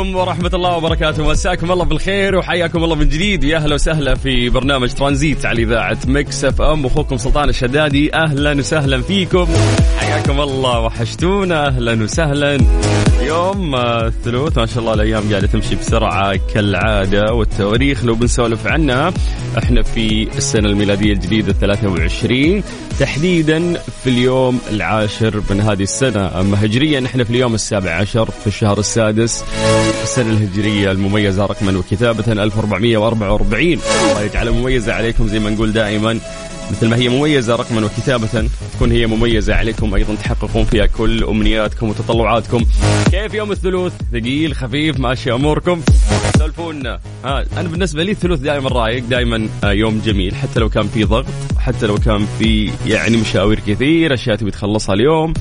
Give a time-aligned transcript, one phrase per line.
[0.00, 1.30] عليكم ورحمة الله وبركاته.
[1.30, 3.44] مساكم الله بالخير وحياكم الله من جديد.
[3.44, 6.86] يا أهلا وسهلا في برنامج ترانزيت على إذاعة Mix FM.
[6.86, 9.46] أخوكم سلطان الشدادي أهلا وسهلا فيكم.
[9.98, 10.80] حياكم الله.
[10.80, 11.66] وحشتونا.
[11.66, 12.58] أهلا وسهلا.
[13.20, 18.04] يوم الثلاث ما شاء الله الأيام قاعدة تمشي بسرعة كالعادة والتواريخ.
[18.04, 19.12] لو بنسولف عنها
[19.58, 22.62] إحنا في السنة الميلادية الجديدة 23
[23.00, 23.72] تحديدا
[24.04, 26.40] في اليوم العاشر من هذه السنة.
[26.40, 29.44] أما هجريا إحنا في اليوم السابع عشر في الشهر السادس.
[30.02, 36.18] السنة الهجرية المميزة رقما وكتابة 1444 الله يجعلها مميزة عليكم زي ما نقول دائما.
[36.70, 39.94] مثل ما هي مميزة رقما وكتابة تكون هي مميزة عليكم.
[39.94, 42.64] أيضا تحققون فيها كل أمنياتكم وتطلعاتكم.
[43.10, 45.80] كيف يوم الثلوث ثقيل خفيف ماشي أموركم.
[46.38, 47.00] سولفونا.
[47.24, 50.34] ها أنا بالنسبة لي الثلوث دائما رايق دائما آه، يوم جميل.
[50.34, 51.26] حتى لو كان في ضغط
[51.58, 55.34] حتى لو كان في يعني مشاوير كثير أشياء تبي تخلصها اليوم.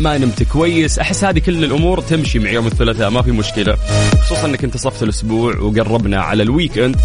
[0.00, 0.98] ما نمت كويس.
[0.98, 3.76] أحس هذه كل الأمور تمشي مع يوم الثلاثاء ما في مشكلة.
[4.22, 6.96] خصوصا أنك انتصفت الأسبوع وقربنا على الويكند.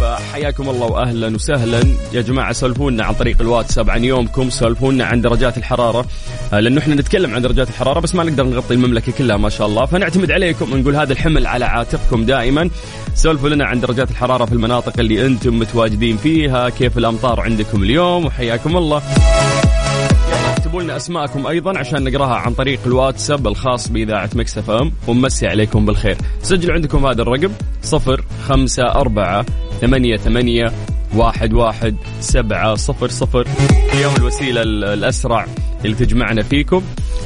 [0.00, 1.82] فحياكم الله وأهلا وسهلا.
[2.12, 6.06] يا جماعة سولفونا عن طريق الواتساب عن يومكم سولفونا عن درجات الحرارة.
[6.52, 9.66] آه، لأنه إحنا نتكلم عن درجات الحرارة بس ما نقدر نغطي المملكة كلها ما شاء
[9.66, 9.86] الله.
[9.86, 12.70] فنعتمد عليكم نقول هذا الحمل على عاتقكم دائما.
[13.14, 18.26] سولفوا لنا عن درجات الحرارة في المناطق اللي أنتم متواجدين فيها كيف الأمطار عندكم اليوم
[18.26, 19.02] وحياكم الله.
[20.56, 24.92] اكتبوا لنا أسماءكم أيضا عشان نقراها عن طريق الواتساب الخاص بإذاعة Mix FM.
[25.08, 26.16] ونمسي عليكم بالخير.
[26.42, 27.50] سجلوا عندكم هذا الرقم
[27.82, 29.46] صفر خمسة أربعة
[29.80, 30.72] ثمانية ثمانية
[31.14, 33.46] واحد واحد سبعة صفر صفر.
[33.94, 35.46] اليوم الوسيلة ال- الأسرع
[35.84, 36.82] اللي تجمعنا فيكم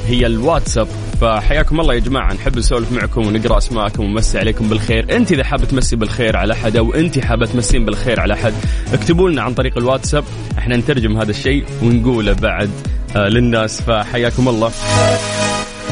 [0.07, 0.87] هي الواتساب.
[1.21, 5.15] فحياكم الله يا جماعة نحب نسولف معكم ونقرأ أسماءكم ونمسي عليكم بالخير.
[5.17, 8.53] أنت إذا حابة تمسي بالخير على أحد أو أنتِ حابة تمسين بالخير على أحد
[8.93, 10.23] اكتبوا لنا عن طريق الواتساب.
[10.57, 12.69] إحنا نترجم هذا الشيء ونقوله بعد
[13.15, 13.81] آه، للناس.
[13.81, 14.71] فحياكم الله.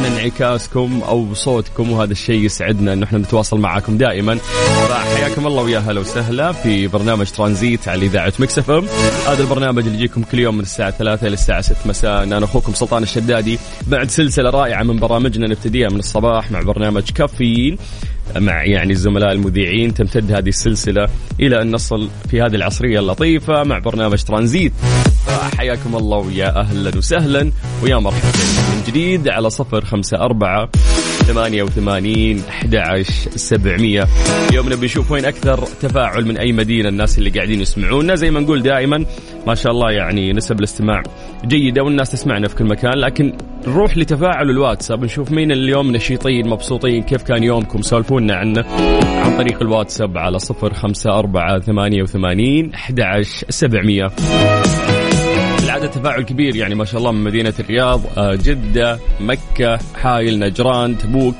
[0.08, 4.36] انعكاسكم أو صوتكم وهذا الشيء يسعدنا انه إحنا نتواصل معاكم دائما.
[4.90, 8.86] فحياكم الله ويا هلا وسهلا في برنامج ترانزيت على إذاعة Mix FM.
[9.28, 12.24] هذا البرنامج اللي يجيكم كل يوم من الساعة 3 إلى الساعة 6 مساء.
[12.24, 13.60] أنا أخوكم سلطان الشدادي.
[13.88, 17.78] بعد سلسلة رائعة من برامجنا نبتديها من الصباح مع برنامج كافيين.
[18.38, 21.08] مع يعني الزملاء المذيعين تمتد هذه السلسلة
[21.40, 24.74] إلى أن نصل في هذه العصرية اللطيفة مع برنامج ترانزيت.
[25.58, 27.52] حياكم الله ويا أهلا وسهلا
[27.84, 28.28] ويا مرحبا
[28.76, 30.70] من جديد على صفر خمسة أربعة
[31.28, 34.08] 88 11 700
[34.50, 38.16] اليوم نبي نشوف وين أكثر تفاعل من أي مدينة الناس اللي قاعدين يسمعونا.
[38.16, 39.06] زي ما نقول دائما
[39.48, 41.04] ما شاء الله يعني نسب الاستماع
[41.46, 43.34] جيدة والناس تسمعنا في كل مكان لكن
[43.68, 48.66] نروح لتفاعل الواتساب نشوف مين اليوم نشيطين مبسوطين كيف كان يومكم؟ سولفونا عنه
[49.02, 54.12] عن طريق الواتساب على 054 88 11 700
[55.86, 60.98] هذا تفاعل كبير يعني ما شاء الله من مدينة الرياض آه، جدة مكة حائل نجران
[60.98, 61.36] تبوك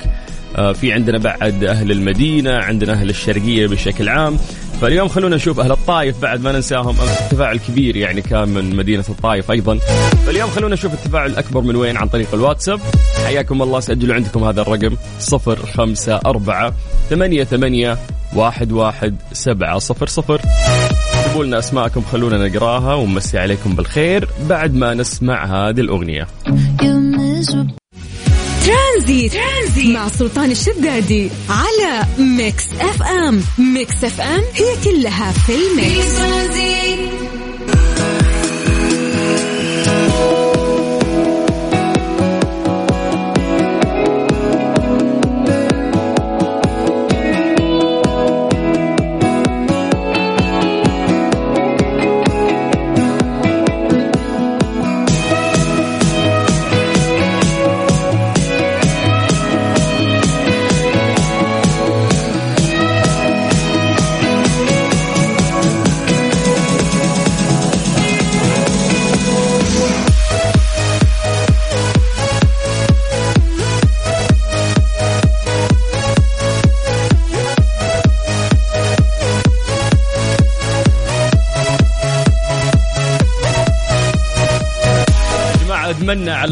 [0.56, 4.38] آه، في عندنا بعد أهل المدينة عندنا أهل الشرقية بشكل عام.
[4.82, 6.96] فاليوم خلونا نشوف أهل الطائف بعد ما ننساهم.
[7.32, 9.78] تفاعل كبير يعني كان من مدينة الطائف أيضا.
[10.26, 12.80] فاليوم خلونا نشوف التفاعل الأكبر من وين عن طريق الواتساب.
[13.26, 14.96] حياكم الله سجلوا عندكم هذا الرقم
[15.34, 16.74] 054
[17.10, 17.98] ثمانية ثمانية
[18.36, 20.42] واحد واحد سبعة صفر صفر.
[21.36, 26.28] اكتبوا لنا أسماءكم خلونا نقراها ونمسي عليكم بالخير بعد ما نسمع هذه الأغنية
[28.66, 29.34] ترانزيت.
[29.34, 36.18] ترانزيت مع سلطان الشدادي على Mix FM Mix FM هي كلها في في ال mix
[36.18, 37.35] ترانزيت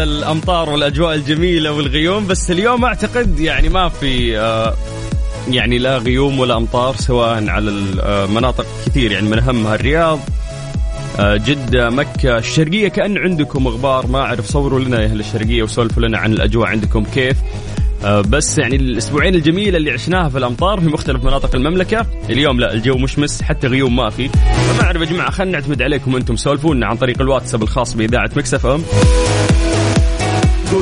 [0.04, 4.74] الأمطار والأجواء الجميلة والغيوم بس اليوم أعتقد يعني ما في آه،
[5.50, 10.20] يعني لا غيوم ولا أمطار سواء على المناطق كثير يعني من أهمها الرياض
[11.20, 12.38] آه، جدة مكة.
[12.38, 16.68] الشرقية كأن عندكم غبار ما أعرف صوروا لنا يا أهل الشرقية وسولفوا لنا عن الأجواء
[16.68, 17.38] عندكم كيف.
[18.06, 22.74] آه، بس يعني الأسبوعين الجميلة اللي عشناها في الأمطار في مختلف مناطق المملكة اليوم لا
[22.74, 24.30] الجو مشمس حتى غيوم ما في.
[24.30, 28.30] فما أعرف يا جماعة خلينا نعتمد عليكم أنتم سولفوا لنا عن طريق الواتساب الخاص بإذاعة
[28.36, 28.84] مكسف أم.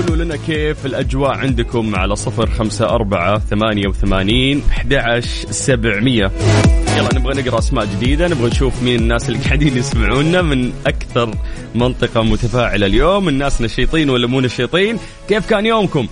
[0.01, 4.93] قولوا لنا كيف الأجواء عندكم على صفر خمسة أربعة ثمانية وثمانين أحد
[5.49, 6.31] سبعمية.
[6.97, 11.35] يلا نبغى نقرأ أسماء جديدة نبغى نشوف مين الناس اللي قاعدين يسمعونا من أكثر
[11.75, 14.97] منطقة متفاعلة اليوم الناس نشيطين ولا مو نشيطين؟
[15.29, 16.07] كيف كان يومكم؟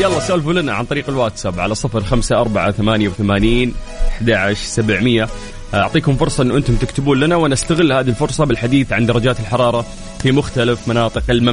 [0.00, 3.74] يلا سولفوا لنا عن طريق الواتساب على صفر خمسة أربعة ثمانية وثمانين
[4.20, 5.28] أحد سبعمية.
[5.74, 9.86] أعطيكم فرصة أن أنتم تكتبون لنا ونستغل هذه الفرصة بالحديث عن درجات الحرارة
[10.22, 11.52] في مختلف مناطق ما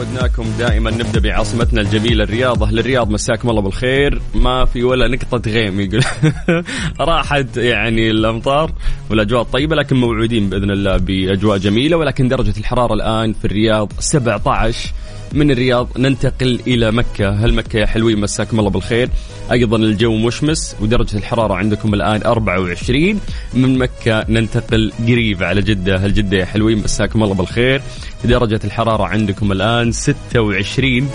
[0.00, 0.90] عودناكم دائما.
[0.90, 6.02] نبدأ بعاصمتنا الجميلة الرياض أهل الرياض مساكم الله بالخير؟ ما في ولا نقطة غيم يقول.
[7.10, 8.72] راحت يعني الأمطار
[9.10, 11.96] والأجواء الطيبه لكن موعودين بإذن الله بأجواء جميلة.
[11.96, 14.92] ولكن درجة الحرارة الآن في الرياض 17
[15.32, 17.30] من الرياض ننتقل إلى مكة.
[17.30, 19.08] هل مكة يا حلوين؟ مساكم الله بالخير.
[19.52, 23.20] أيضا الجو مشمس ودرجة الحرارة عندكم الآن 24
[23.54, 25.96] من مكة ننتقل قريب على جدة.
[25.96, 27.82] هل جدة يا حلوين؟ مساكم الله بالخير.
[28.24, 31.10] درجة الحرارة عندكم الآن 26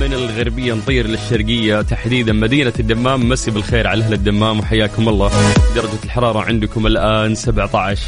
[0.00, 1.82] من الغربية نطير للشرقية.
[1.82, 3.28] تحديدا مدينة الدمام.
[3.28, 5.30] مسي بالخير على أهل الدمام وحياكم الله.
[5.74, 8.02] درجة الحرارة عندكم الآن 17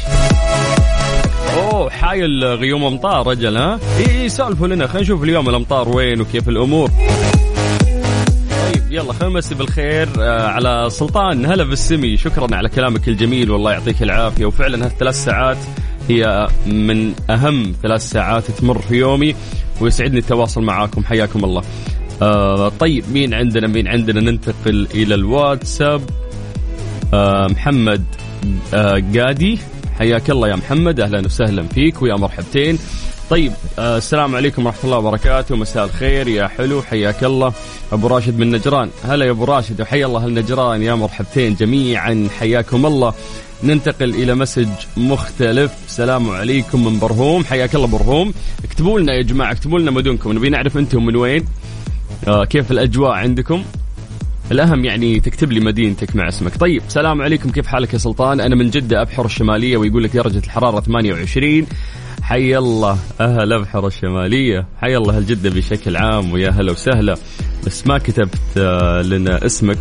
[1.81, 3.79] أوه حايل غيوم أمطار رجل ها؟
[4.27, 6.89] سالفوا لنا خلينا نشوف اليوم الأمطار وين وكيف الأمور.
[8.73, 11.45] طيب يلا خلينا نمسي بالخير آه على سلطان.
[11.45, 14.45] هلا بالسمي شكرا على كلامك الجميل والله يعطيك العافية.
[14.45, 15.57] وفعلا هالثلاث ساعات
[16.09, 19.35] هي من أهم ثلاث ساعات تمر في يومي
[19.81, 21.03] ويسعدني التواصل معاكم.
[21.03, 21.61] حياكم الله.
[22.21, 26.01] آه طيب مين عندنا؟ مين عندنا؟ ننتقل إلى الواتساب.
[27.13, 28.03] آه محمد
[28.73, 29.59] آه قادي.
[30.01, 32.79] حياك الله يا محمد أهلا وسهلا فيك ويا مرحبتين.
[33.29, 35.55] طيب آه السلام عليكم ورحمة الله وبركاته.
[35.55, 37.53] مساء الخير يا حلو حياك الله.
[37.91, 38.89] أبو راشد من نجران.
[39.03, 42.27] هلا يا أبو راشد وحيا الله النجران يا مرحبتين جميعا.
[42.39, 43.13] حياكم الله.
[43.63, 45.71] ننتقل إلى مسج مختلف.
[45.87, 47.45] السلام عليكم من برهوم.
[47.45, 48.33] حياك الله برهوم.
[48.63, 50.31] اكتبوا لنا يا جماعة اكتبوا لنا مدنكم.
[50.31, 51.45] نبي نعرف أنتم من وين.
[52.27, 53.63] آه كيف الأجواء عندكم؟
[54.51, 56.57] الأهم يعني تكتب لي مدينتك مع اسمك.
[56.57, 57.49] طيب سلام عليكم.
[57.49, 61.65] كيف حالك يا سلطان؟ أنا من جدة أبحر الشمالية ويقول لك درجة الحرارة 28
[62.21, 62.97] حي الله.
[63.21, 64.65] أهل أبحر الشمالية.
[64.81, 67.15] حي الله الجدة بشكل عام ويا هلا وسهلا.
[67.65, 69.79] بس ما كتبت آه، لنا اسمك.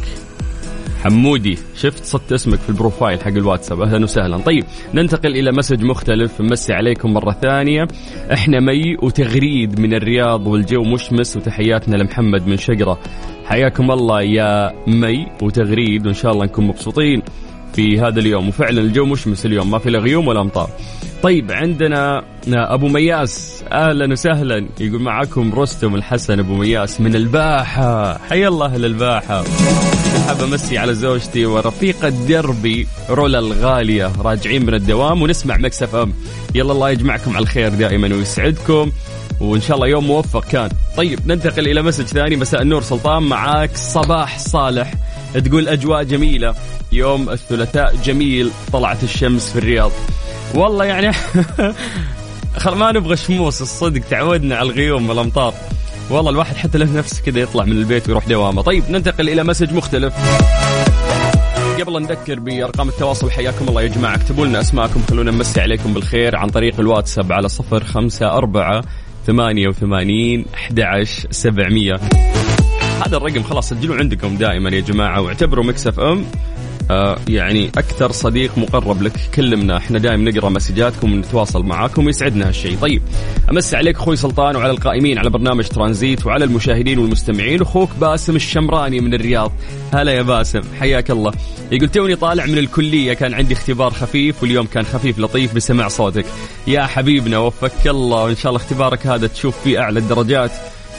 [1.04, 4.38] حمودي شفت صدت اسمك في ال profile حق الواتساب؟ أهلا وسهلا.
[4.38, 4.64] طيب
[4.94, 6.40] ننتقل إلى message مختلف.
[6.40, 7.88] نمسي عليكم مرة ثانية.
[8.32, 13.00] إحنا مي وتغريد من الرياض والجو مشمس وتحياتنا لمحمد من شقرة.
[13.44, 17.22] حياكم الله يا مي وتغريد وإن شاء الله نكون مبسوطين.
[17.74, 18.48] في هذا اليوم.
[18.48, 20.70] وفعلا الجو مشمس اليوم ما في لا غيوم ولا أمطار.
[21.22, 23.64] طيب عندنا أبو مياس.
[23.72, 24.66] أهلا وسهلا.
[24.80, 28.18] يقول معكم رستم الحسن أبو مياس من الباحة.
[28.18, 29.44] حيا الله أهل الباحه
[30.26, 36.12] حاب أمسي على زوجتي ورفيقة دربي رولا الغالية راجعين من الدوام ونسمع Mix FM.
[36.54, 38.92] يلا الله يجمعكم على الخير دائما ويسعدكم
[39.40, 40.70] وإن شاء الله يوم موفق كان.
[40.96, 42.36] طيب ننتقل إلى message ثاني.
[42.36, 44.94] مساء النور سلطان معاك صباح صالح.
[45.38, 46.54] تقول أجواء جميلة.
[46.92, 49.90] يوم الثلاثاء جميل طلعت الشمس في الرياض.
[50.54, 51.12] والله يعني
[52.62, 55.54] خل ما نبغى شموس الصدق تعودنا على الغيوم والأمطار.
[56.10, 58.62] والله الواحد حتى له نفس كذا يطلع من البيت ويروح دوامة.
[58.62, 60.14] طيب ننتقل إلى مسج مختلف.
[61.80, 64.14] قبل نذكر بأرقام التواصل حياكم الله يا جماعة.
[64.14, 66.36] اكتبوا لنا أسماءكم خلونا نمسي عليكم بالخير.
[66.36, 68.84] عن طريق الواتساب على صفر خمسة أربعة
[69.26, 72.00] ثمانية وثمانين أحد سبعمية.
[73.06, 76.24] هذا الرقم خلاص سجلوا عندكم دائما يا جماعة واعتبروا مكسف أم
[76.90, 79.76] آه يعني أكثر صديق مقرب لك كلمنا.
[79.76, 83.02] إحنا دائما نقرأ مسجاتكم ونتواصل معاكم ويسعدنا هالشيء طيب
[83.50, 87.62] امسي عليك أخوي سلطان وعلى القائمين على برنامج ترانزيت وعلى المشاهدين والمستمعين.
[87.62, 89.52] أخوك باسم الشمراني من الرياض.
[89.94, 91.32] هلا يا باسم حياك الله.
[91.72, 96.26] يقول توني طالع من الكلية كان عندي اختبار خفيف واليوم كان خفيف لطيف بسمع صوتك.
[96.66, 100.50] يا حبيبنا وفقك الله وإن شاء الله اختبارك هذا تشوف فيه أعلى الدرجات.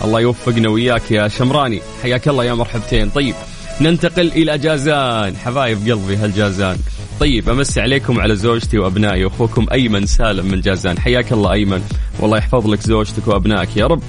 [0.04, 1.82] الله يوفقنا وياك يا شمراني.
[2.04, 3.10] حياك الله يا مرحبتين.
[3.10, 3.36] طيب
[3.82, 5.36] ننتقل إلى جازان.
[5.36, 6.78] حبايب قلبي هالجازان
[7.20, 11.00] طيب أمسي عليكم على زوجتي وأبنائي وأخوكم أيمن سالم من جازان.
[11.00, 11.82] حياك الله أيمن.
[12.20, 14.02] والله يحفظ لك زوجتك وأبنائك يا رب.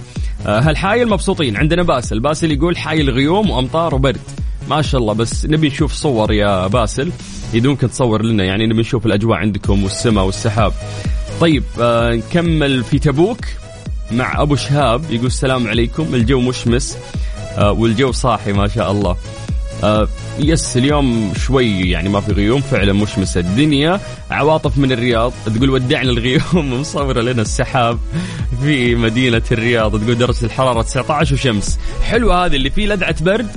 [0.47, 1.57] آه، هالحايل مبسوطين.
[1.57, 2.21] عندنا باسل.
[2.21, 4.21] باسل يقول حايل غيوم وأمطار وبرد.
[4.71, 7.13] ما شاء الله بس نبي نشوف صور يا باسل.
[7.55, 10.73] يدونك تصور لنا يعني نبي نشوف الأجواء عندكم والسماء والسحاب.
[11.41, 13.39] طيب آه نكمل في تبوك.
[14.13, 16.15] مع أبو شهاب يقول السلام عليكم.
[16.15, 16.99] الجو مشمس
[17.59, 19.17] آه والجو صاحي ما شاء الله.
[19.85, 24.01] آه يس اليوم شوي يعني ما في غيوم فعلا مشمسة الدنيا.
[24.31, 26.43] عواطف من الرياض تقول ودعنا الغيوم.
[26.81, 27.99] مصورة لنا السحاب
[28.63, 33.51] في مدينة الرياض تقول درجة الحرارة 19 وشمس حلوة هذه اللي فيه لدعة برد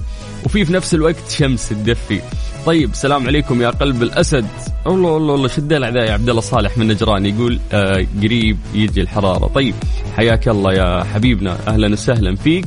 [0.45, 2.21] وفي في نفس الوقت شمس تدفي.
[2.65, 4.45] طيب السلام عليكم يا قلب الأسد.
[4.87, 9.01] الله الله الله شد الأعداء يا عبد الله صالح من نجران يقول آه قريب يجي
[9.01, 9.47] الحرارة.
[9.47, 9.73] طيب
[10.15, 11.57] حياك الله يا حبيبنا.
[11.67, 12.65] أهلا وسهلا فيك.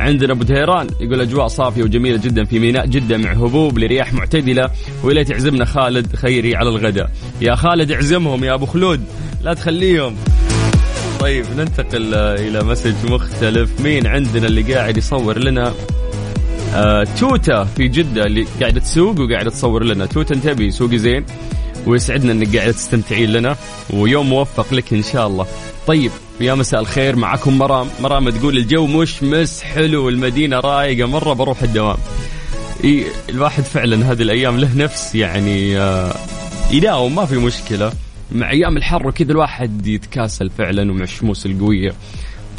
[0.00, 4.70] عندنا أبو دهيران يقول أجواء صافية وجميلة جدا في ميناء جده مع هبوب لرياح معتدلة.
[5.04, 7.10] ويلي تعزمنا خالد خيري على الغداء.
[7.40, 9.00] يا خالد اعزمهم يا أبو خلود
[9.42, 10.16] لا تخليهم.
[11.20, 13.80] طيب ننتقل إلى مسج مختلف.
[13.80, 15.74] مين عندنا اللي قاعد يصور لنا؟
[16.74, 20.06] آه توتا في جدة اللي قاعدة تسوق وقاعدة تصور لنا.
[20.06, 21.24] توتا انتبهي سوقي زين؟
[21.86, 23.56] ويسعدنا انك قاعدة تستمتعين لنا
[23.90, 25.46] ويوم موفق لك إن شاء الله.
[25.86, 26.10] طيب
[26.40, 27.86] يا مساء الخير معكم مرام.
[28.00, 31.96] مرام تقول الجو مشمس حلو المدينة رايقة مرة بروح الدوام.
[32.84, 36.14] إيه الواحد فعلا هذه الأيام له نفس يعني آه
[36.70, 37.92] يداوم ما في مشكلة.
[38.32, 41.92] مع أيام الحر وكذا الواحد يتكاسل فعلا ومع الشموس القوية.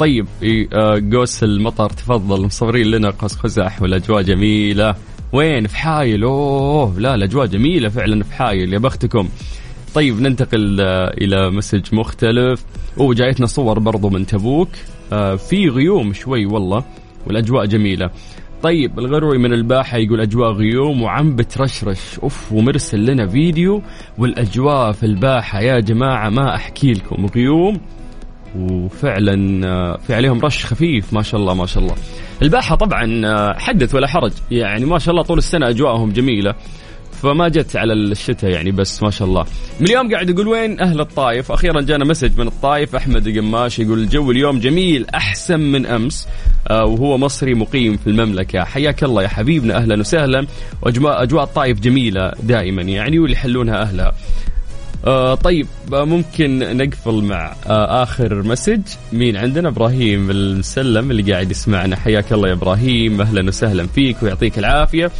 [0.02, 0.26] طيب
[0.72, 4.94] آه، قوس المطر تفضل مصورين لنا قوس قزح والأجواء جميلة.
[5.32, 6.24] وين؟ في حايل.
[6.24, 9.28] أوه لا الأجواء جميلة فعلا في حايل يا بختكم.
[9.94, 12.64] طيب ننتقل آه، إلى مسج مختلف.
[12.96, 14.68] وجايتنا صور برضو من تبوك.
[15.12, 16.84] آه، في غيوم شوي والله
[17.26, 18.10] والأجواء جميلة.
[18.62, 22.18] طيب الغروي من الباحة يقول أجواء غيوم وعم بترشرش.
[22.22, 23.82] أوف ومرسل لنا فيديو
[24.18, 25.60] والأجواء في الباحة.
[25.60, 27.26] يا جماعة ما أحكي لكم.
[27.26, 27.80] غيوم
[28.56, 31.94] وفعلا آه، في عليهم رش خفيف ما شاء الله ما شاء الله.
[32.42, 34.32] الباحة طبعا آه، حدث ولا حرج.
[34.50, 36.54] يعني ما شاء الله طول السنة أجواءهم جميلة.
[37.22, 39.44] فما جت على الشتاء يعني بس ما شاء الله.
[39.80, 43.98] من اليوم قاعد يقول وين أهل الطايف؟ أخيرا جانا مسج من الطايف أحمد قماش يقول
[43.98, 46.28] الجو اليوم جميل أحسن من أمس.
[46.70, 48.64] آه وهو مصري مقيم في المملكة.
[48.64, 50.46] حياك الله يا حبيبنا أهلا وسهلا.
[50.82, 54.12] وأجواء أجواء الطايف جميلة دائما يعني واللي يحلونها أهلها.
[55.06, 58.80] آه طيب آه ممكن نقفل مع آه آخر message.
[59.12, 61.96] مين عندنا؟ إبراهيم المسلم اللي قاعد يسمعنا.
[61.96, 63.20] حياك الله يا إبراهيم.
[63.20, 65.10] أهلا وسهلا فيك ويعطيك العافية.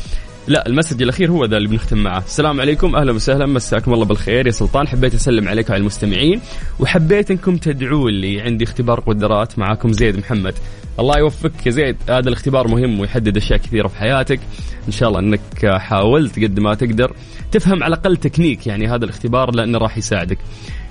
[0.47, 2.19] لا ال message الأخير هو ذا اللي بنختم معه.
[2.19, 4.47] السلام عليكم أهلا وسهلا مساكم الله بالخير.
[4.47, 6.41] يا سلطان حبيت أسلم عليك وعلى المستمعين
[6.81, 8.41] وحبيت إنكم تدعون لي.
[8.41, 10.55] عندي اختبار قدرات معاكم زيد محمد.
[11.01, 14.41] الله يوفقك يا زيد هذا الاختبار مهم ويحدد أشياء كثيرة في حياتك.
[14.87, 17.15] إن شاء الله إنك حاولت قد ما تقدر
[17.53, 20.39] تفهم على الأقل تكنيك يعني هذا الاختبار لأنه راح يساعدك.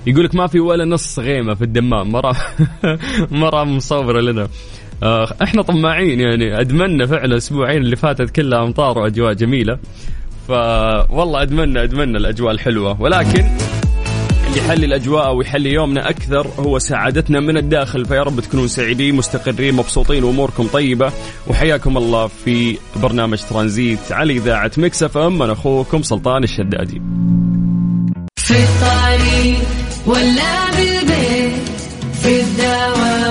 [0.08, 2.12] يقول لك ما في ولا نص غيمة في الدمام.
[2.12, 2.36] مره
[3.32, 4.48] مرة مصورة لنا.
[5.44, 9.78] إحنا طماعين يعني ادمنا فعلا الأسبوعين اللي فاتت كلها أمطار وأجواء جميلة.
[10.48, 13.02] فوالله ادمنا ادمنا الأجواء الحلوة.
[13.02, 13.46] ولكن
[14.48, 18.06] اللي يحلي الأجواء ويحلي يومنا أكثر هو سعادتنا من الداخل.
[18.06, 21.12] فيا رب تكونوا سعيدين مستقرين مبسوطين وأموركم طيبة.
[21.48, 25.42] وحياكم الله في برنامج ترانزيت على إذاعة Mix FM.
[25.42, 27.02] أنا أخوكم سلطان الشدادي.
[28.36, 29.60] في الطريق
[30.06, 31.70] ولا بالبيت
[32.22, 33.31] في الدوام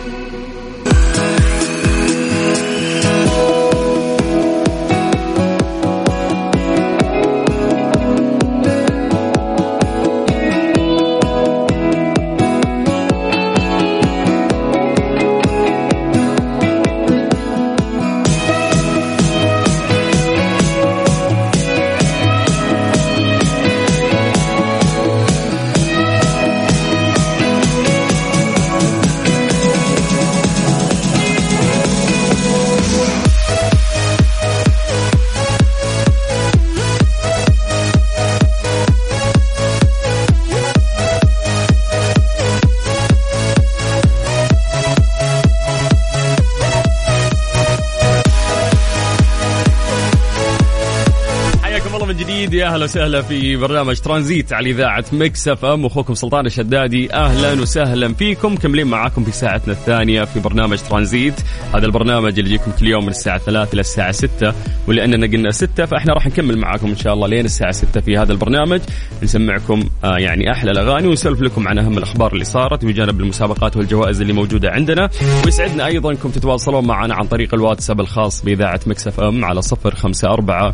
[52.71, 55.85] أهلا وسهلا في برنامج ترانزيت على إذاعة Mix FM.
[55.85, 61.33] أخوكم سلطان الشدادي أهلا وسهلا فيكم كملين معاكم في ساعتنا الثانية في برنامج ترانزيت.
[61.75, 64.53] هذا البرنامج اللي يجيكم كل يوم من الساعة 3 إلى الساعة 6
[64.87, 68.31] ولاننا قلنا 6 فإحنا راح نكمل معاكم إن شاء الله لين الساعة 6 في هذا
[68.31, 68.81] البرنامج.
[69.23, 74.21] نسمعكم آه يعني أحلى الأغاني ونسولف لكم عن أهم الأخبار اللي صارت بجانب المسابقات والجوائز
[74.21, 75.09] اللي موجودة عندنا.
[75.45, 80.73] ويسعدنا أيضا أنكم تتواصلون معنا عن طريق الواتساب الخاص بإذاعة Mix FM على 054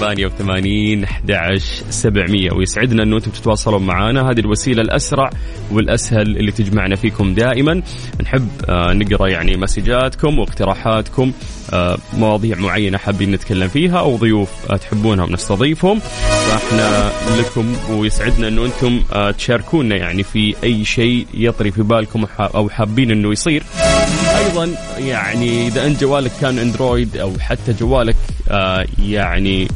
[0.00, 4.30] 88 11 700 ويسعدنا أنه أنتم تتواصلون معنا.
[4.30, 5.30] هذه الوسيلة الأسرع
[5.70, 7.82] والأسهل اللي تجمعنا فيكم دائما.
[8.22, 11.32] نحب آه نقرأ يعني مسجاتكم واقتراحاتكم
[11.72, 19.02] آه مواضيع معينة حابين نتكلم فيها أو ضيوف آه تحبونها ونستضيفهم فإحنا لكم ويسعدنا أنتم
[19.12, 23.62] آه تشاركونا يعني في أي شيء يطري في بالكم أو حابين أنه يصير.
[24.46, 28.16] أيضا يعني إذا أنت جوالك كان أندرويد أو حتى جوالك
[28.50, 29.68] آه يعني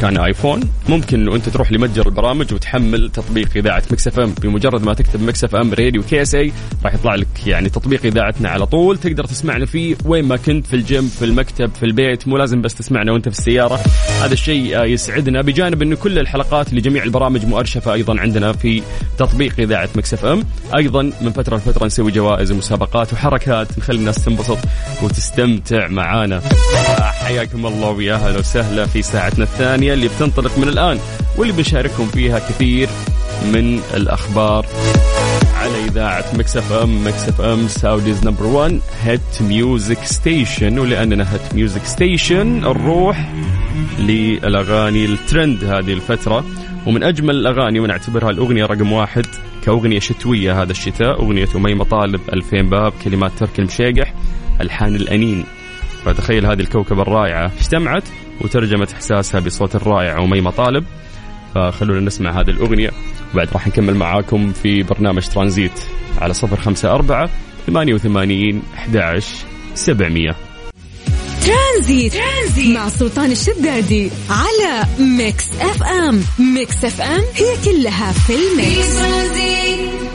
[0.00, 0.60] كان آيفون.
[0.88, 4.34] ممكن انه أنت تروح لمتجر البرامج وتحمل تطبيق إذاعة Mix FM.
[4.42, 6.52] بمجرد ما تكتب Mix FM Radio KSA
[6.84, 8.98] راح يطلع لك يعني تطبيق إذاعتنا على طول.
[8.98, 12.28] تقدر تسمعنا فيه وين ما كنت في الجيم في المكتب في البيت.
[12.28, 13.80] مو لازم بس تسمعنا وأنت في السيارة.
[14.22, 18.82] هذا الشيء يسعدنا بجانب انه كل الحلقات لجميع البرامج مؤرشفة أيضا عندنا في
[19.18, 20.44] تطبيق إذاعة Mix FM.
[20.76, 23.78] أيضا من فترة لفترة نسوي جوائز ومسابقات وحركات.
[23.78, 24.58] نخلي الناس تنبسط
[25.02, 26.42] وتستمتع معانا.
[27.24, 29.85] حياكم الله ويا أهلا وسهلا في ساعتنا الثانية.
[29.94, 30.98] اللي بتنطلق من الآن
[31.36, 32.88] واللي بنشارككم فيها كثير
[33.52, 34.66] من الأخبار
[35.54, 41.84] على إذاعة Mix FM Mix FM Saudi's number 1 hit music station ولأننا hit music
[41.84, 43.32] station نروح
[43.98, 46.44] للأغاني الترند هذه الفترة
[46.86, 49.26] ومن أجمل الأغاني ونعتبرها الأغنية رقم واحد
[49.64, 54.14] كأغنية شتوية هذا الشتاء أغنية اميمه طالب 2000 باب كلمات ترك المشيقح
[54.60, 55.44] ألحان الأنين.
[56.04, 57.52] فتخيل هذه الكوكبة الرائعة.
[57.60, 58.02] اجتمعت
[58.40, 60.84] وترجمت إحساسها بصوت الرائع اميمه طالب
[61.54, 62.90] فخلونا نسمع هذه الأغنية.
[63.34, 65.80] وبعد راح نكمل معاكم في برنامج ترانزيت
[66.18, 67.30] على صفر خمسة أربعة
[67.66, 69.22] ثمانية وثمانين أحد
[69.74, 70.36] سبعمية.
[71.46, 72.12] ترانزيت.
[72.12, 76.20] ترانزيت مع سلطان الشدادي على Mix FM.
[76.38, 78.98] Mix FM هي كلها في ال mix.
[79.00, 80.05] جديد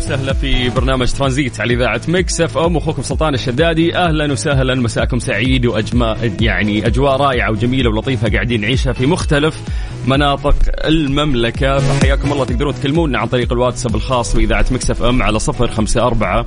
[0.00, 2.76] وسهلا في برنامج ترانزيت على إذاعة Mix FM.
[2.76, 4.74] أخوكم سلطان الشدادي أهلا وسهلا.
[4.74, 9.60] مساكم سعيد واجماء يعني أجواء رائعة وجميلة ولطيفة قاعدين نعيشها في مختلف
[10.06, 11.78] مناطق المملكة.
[11.78, 16.44] فحياكم الله تقدرون تكلمونا عن طريق الواتساب الخاص بإذاعة Mix FM على صفر خمسة أربعة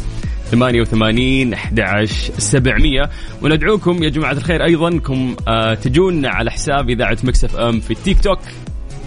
[0.52, 2.06] ثمانية وثمانين أحد
[2.38, 3.10] سبعمية.
[3.42, 8.20] وندعوكم يا جماعة الخير أيضا أنكم آه تجونا على حساب إذاعة Mix FM في التيك
[8.20, 8.40] توك.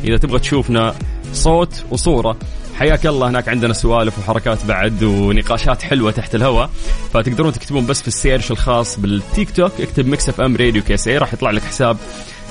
[0.05, 0.95] إذا تبغى تشوفنا
[1.33, 2.37] صوت وصورة.
[2.79, 3.29] حياك الله.
[3.29, 6.71] هناك عندنا سوالف وحركات بعد ونقاشات حلوة تحت الهواء.
[7.15, 9.73] فتقدرون تكتبون بس في ال search الخاص بالتيك توك.
[9.81, 11.97] اكتب Mix FM Radio KSA راح يطلع لك حساب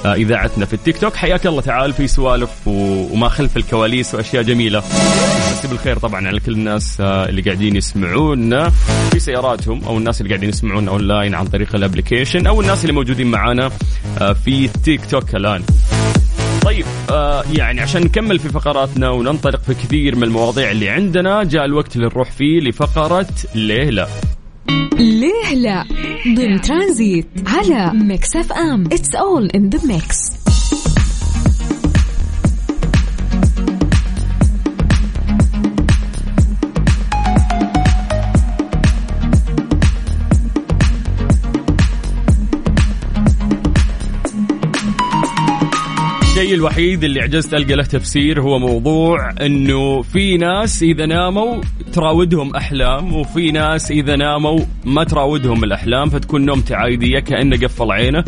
[0.06, 1.16] آه، إذاعتنا في التيك توك.
[1.16, 1.94] حياك الله تعال.
[1.94, 4.84] في سوالف وما خلف الكواليس وأشياء جميلة.
[5.52, 8.70] مسي بالخير طبعا على كل الناس آه، اللي قاعدين يسمعونا.
[9.12, 12.94] في سياراتهم أو الناس اللي قاعدين يسمعونا أونلاين عن طريق ال application أو الناس اللي
[12.94, 13.72] موجودين معانا
[14.22, 15.64] آه، في تيك توك الآن.
[17.10, 21.96] آه يعني عشان نكمل في فقراتنا وننطلق في كثير من المواضيع اللي عندنا جاء الوقت
[21.96, 24.08] اللي نروح فيه لفقرة ليه لا
[25.00, 25.84] ليه لا
[26.36, 28.84] ضمن ترانزيت على Mix FM.
[28.86, 30.18] it's all in the mix
[46.36, 51.62] الشيء الوحيد اللي عجزت ألقى له تفسير هو موضوع إنه في ناس إذا ناموا
[51.94, 58.24] تراودهم أحلام وفي ناس إذا ناموا ما تراودهم الأحلام فتكون نومته عادية كأنه قفل عينه.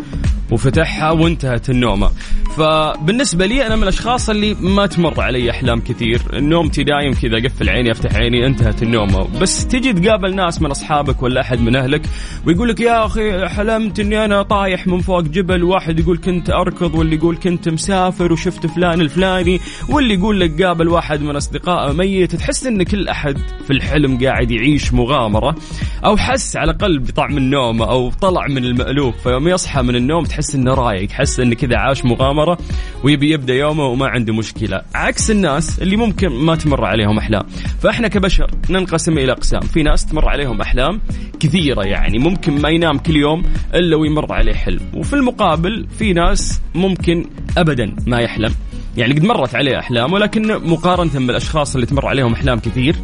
[0.50, 2.10] وفتحها وانتهت النومة.
[2.56, 6.20] فبالنسبة لي أنا من الأشخاص اللي ما تمر علي أحلام كثير.
[6.32, 9.40] نومتي دايم كذا اقفل عيني أفتح عيني انتهت النومة.
[9.40, 12.02] بس تجي تقابل ناس من أصحابك ولا أحد من أهلك
[12.46, 16.94] ويقول لك يا أخي حلمت إني أنا طايح من فوق جبل واحد يقول كنت أركض
[16.94, 22.36] واللي يقول كنت مسافر وشفت فلان الفلاني واللي يقول لك قابل واحد من أصدقائه ميت.
[22.36, 25.56] تحس إن كل أحد في الحلم قاعد يعيش مغامرة
[26.04, 29.22] أو حس على الاقل بطعم النوم أو طلع من المألوف.
[29.22, 32.58] فيوم يصحى من النوم تحس إنه رايق تحس انه كذا عاش مغامرة
[33.04, 34.82] ويبي يبدأ يومه وما عنده مشكلة.
[34.94, 37.42] عكس الناس اللي ممكن ما تمر عليهم أحلام.
[37.80, 39.60] فإحنا كبشر ننقسم إلى أقسام.
[39.60, 41.00] في ناس تمر عليهم أحلام
[41.40, 43.42] كثيرة يعني ممكن ما ينام كل يوم
[43.74, 44.80] إلا ويمر عليه حلم.
[44.94, 47.24] وفي المقابل في ناس ممكن
[47.58, 48.54] ابدا ما يحلم.
[48.96, 52.96] يعني قد مرت عليه أحلام ولكن مقارنة بالأشخاص اللي تمر عليهم أحلام كثير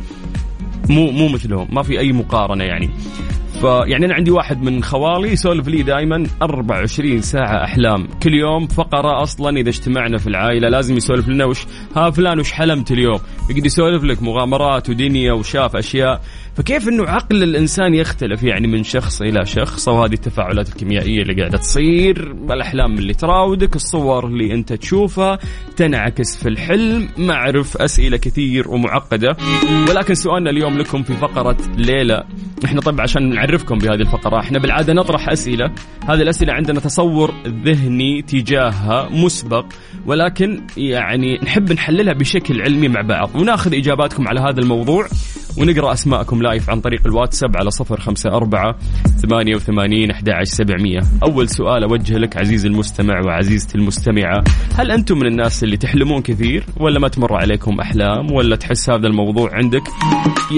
[0.88, 1.68] مو مو مثلهم.
[1.72, 2.90] ما في أي مقارنة يعني.
[3.64, 8.06] فيعني أنا عندي واحد من خوالي يسولف لي دائما 24 ساعة أحلام.
[8.22, 12.52] كل يوم فقرة أصلا إذا اجتمعنا في العائلة لازم يسولف لنا وش ها فلان وش
[12.52, 16.20] حلمت اليوم؟ يقعد يسولف لك مغامرات ودنيا وشاف أشياء.
[16.56, 21.58] فكيف إنه عقل الإنسان يختلف يعني من شخص إلى شخص؟ وهذه التفاعلات الكيميائية اللي قاعدة
[21.58, 25.38] تصير الأحلام اللي تراودك الصور اللي أنت تشوفها
[25.76, 29.36] تنعكس في الحلم معرف أسئلة كثير ومعقدة.
[29.88, 32.24] ولكن سؤالنا اليوم لكم في فقرة ليله
[32.64, 34.40] إحنا طبعا عشان نعرفكم بهذه الفقرة.
[34.40, 35.70] إحنا بالعادة نطرح أسئلة.
[36.08, 39.66] هذه الأسئلة عندنا تصور ذهني تجاهها مسبق
[40.06, 45.06] ولكن يعني نحب نحللها بشكل علمي مع بعض وناخذ إجاباتكم على هذا الموضوع.
[45.58, 48.76] ونقرأ أسماءكم لايف عن طريق الواتساب على صفر خمسة أربعة
[49.22, 51.00] ثمانية وثمانين أحد سبعمية.
[51.22, 54.44] أول سؤال أوجه لك عزيزي المستمع وعزيزتي المستمعة.
[54.74, 59.06] هل أنتم من الناس اللي تحلمون كثير ولا ما تمر عليكم أحلام ولا تحس هذا
[59.06, 59.82] الموضوع عندك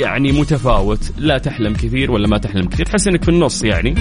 [0.01, 3.95] يعني متفاوت؟ لا تحلم كثير ولا ما تحلم كثير تحس أنك في النص يعني.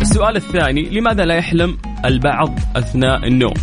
[0.00, 3.54] السؤال الثاني لماذا لا يحلم البعض أثناء النوم؟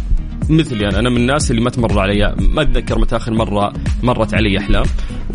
[0.50, 4.34] مثلي أنا أنا من الناس اللي ما تمر علي ما أتذكر متى آخر مرة مرت
[4.34, 4.86] علي أحلام.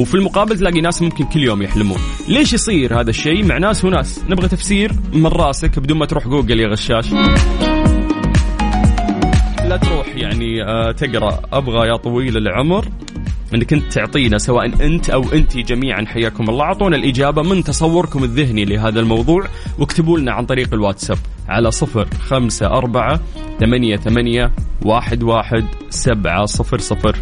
[0.00, 1.98] وفي المقابل تلاقي ناس ممكن كل يوم يحلمون.
[2.28, 6.60] ليش يصير هذا الشيء؟ مع ناس وناس نبغى تفسير من راسك بدون ما تروح جوجل
[6.60, 7.12] يا غشاش.
[9.68, 11.40] لا تروح يعني آه، تقرأ.
[11.52, 12.88] أبغى يا طويل العمر.
[13.54, 16.64] إنك أنت تعطينا سواء أنت أو انت جميعا حياكم الله.
[16.64, 19.44] أعطونا الإجابة من تصوركم الذهني لهذا الموضوع
[19.78, 23.20] واكتبوا لنا عن طريق الواتساب على صفر خمسة أربعة
[23.60, 24.52] ثمانية ثمانية
[24.84, 27.16] واحد واحد سبعة صفر صفر.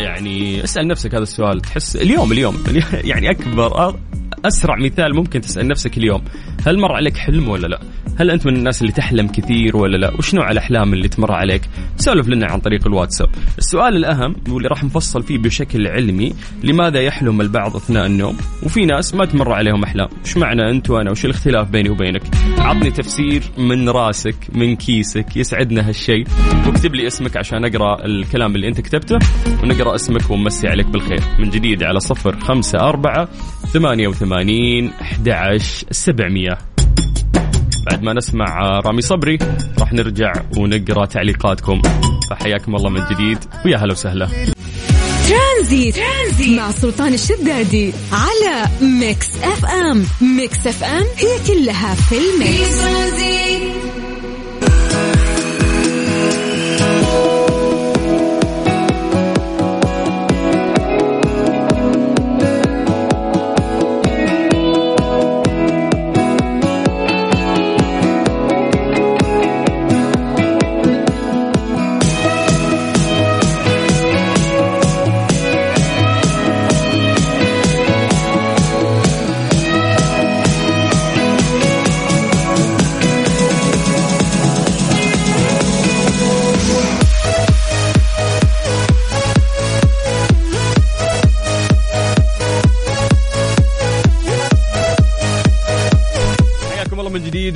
[0.00, 1.60] يعني اسأل نفسك هذا السؤال.
[1.60, 3.94] تحس اليوم اليوم يعني أكبر
[4.44, 6.22] أسرع مثال ممكن تسأل نفسك اليوم.
[6.66, 7.80] هل مر عليك حلم ولا لا؟
[8.18, 11.62] هل أنت من الناس اللي تحلم كثير ولا لا؟ وش نوع الأحلام اللي تمر عليك؟
[11.96, 13.28] سولف لنا عن طريق الواتساب.
[13.58, 19.14] السؤال الأهم واللي راح نفصل فيه بشكل علمي لماذا يحلم البعض أثناء النوم؟ وفي ناس
[19.14, 20.08] ما تمر عليهم أحلام.
[20.24, 22.22] وش معنى أنت وأنا؟ وش الاختلاف بيني وبينك؟
[22.58, 26.26] عطني تفسير من راسك من كيسك يسعدنا هالشيء
[26.66, 29.18] واكتب لي اسمك عشان أقرأ الكلام اللي أنت كتبته
[29.62, 31.20] ونقرأ اسمك ونمسي عليك بالخير.
[31.38, 33.28] من جديد على صفر خمسة أربعة
[33.72, 36.58] ثمانية وثمانين أحد سبعمية.
[37.90, 39.38] بعد ما نسمع رامي صبري
[39.78, 41.82] راح نرجع ونقرأ تعليقاتكم.
[42.30, 44.28] فحياكم الله من جديد ويا هلا وسهلا.
[45.28, 45.96] ترانزيت.
[46.48, 48.66] مع سلطان الشدادي على
[49.00, 50.04] ميكس أف أم.
[50.36, 53.69] ميكس أف أم هي كلها في الميكس.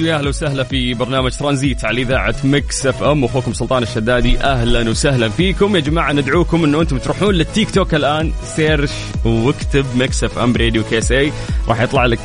[0.04, 3.22] ويا أهلا وسهلا في برنامج ترانزيت على إذاعة ميكس إف إم.
[3.22, 5.76] واخوكم سلطان الشدادي أهلا وسهلا فيكم.
[5.76, 8.32] يا جماعة ندعوكم إنه أنتم تروحون للتيك توك الآن.
[8.42, 8.90] search
[9.24, 11.32] واكتب Mix FM Radio KSA.
[11.68, 12.18] راح يطلع لك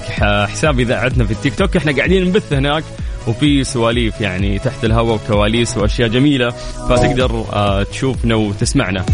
[0.49, 1.77] حساب إذاعتنا في التيك توك.
[1.77, 2.83] إحنا قاعدين نبث هناك
[3.27, 6.49] وفي سواليف يعني تحت الهواء وكواليس وأشياء جميلة.
[6.89, 9.05] فتقدر آه، تشوفنا وتسمعنا.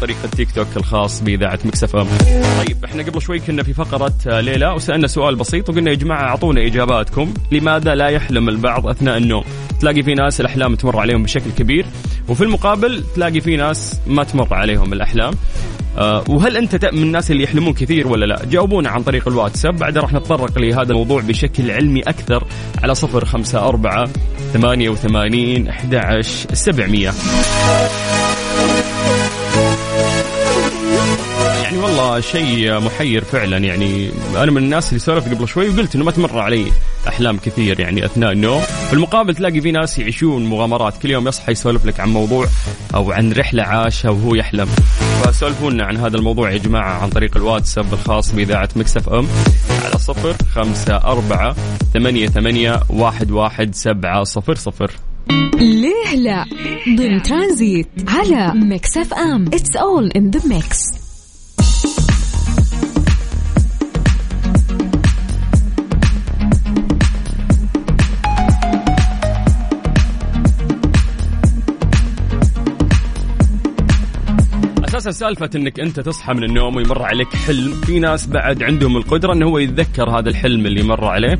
[0.00, 2.06] طريق التيك توك الخاص بإذاعة ميكس إف أم.
[2.66, 6.22] طيب إحنا قبل شوي كنا في فقرة آه، ليلى وسألنا سؤال بسيط وقلنا يا جماعة
[6.22, 9.44] أعطونا إجاباتكم لماذا لا يحلم البعض أثناء النوم.
[9.80, 11.86] تلاقي في ناس الأحلام تمر عليهم بشكل كبير
[12.28, 15.34] وفي المقابل تلاقي في ناس ما تمر عليهم الأحلام.
[15.98, 19.76] آه وهل أنت من الناس اللي يحلمون كثير ولا لا؟ جاوبونا عن طريق الواتساب.
[19.76, 22.44] بعد راح نتطرق لهذا الموضوع بشكل علمي أكثر
[22.82, 24.08] على صفر خمسة أربعة
[24.52, 27.12] ثمانية وثمانين أحد عشر سبعمية.
[32.00, 33.56] والله شيء محير فعلا.
[33.56, 36.72] يعني أنا من الناس اللي سولفت قبل شوي وقلت إنه ما تمر علي
[37.08, 38.60] أحلام كثير يعني أثناء النوم.
[38.60, 41.02] في المقابل تلاقي في ناس يعيشون مغامرات.
[41.02, 42.46] كل يوم يصحى يسولف لك عن موضوع
[42.94, 44.66] أو عن رحلة عاشها وهو يحلم.
[45.24, 49.26] فسولفونا عن هذا الموضوع يا جماعة عن طريق الواتساب الخاص بإذاعة ميكس إف إم.
[49.84, 51.56] على صفر خمسة أربعة
[51.94, 54.90] ثمانية ثمانية واحد واحد سبعة صفر صفر.
[55.54, 56.44] ليه لا؟
[56.96, 59.46] ضمن ترانزيت على ميكس إف إم.
[59.46, 61.09] it's all in the mix
[75.00, 79.32] أساسا سالفة إنك أنت تصحى من النوم ويمر عليك حلم في ناس بعد عندهم القدرة
[79.32, 81.38] إنه هو يتذكر هذا الحلم اللي مر عليه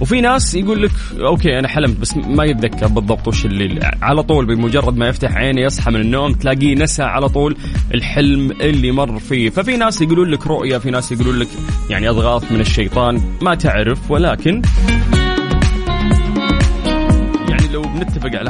[0.00, 4.46] وفي ناس يقول لك أوكي أنا حلمت بس ما يتذكر بالضبط وش اللي على طول
[4.46, 7.56] بمجرد ما يفتح عينه يصحى من النوم تلاقيه نسى على طول
[7.94, 9.50] الحلم اللي مر فيه.
[9.50, 11.48] ففي ناس يقولون لك رؤية في ناس يقولون لك
[11.90, 14.62] يعني أضغاث من الشيطان ما تعرف ولكن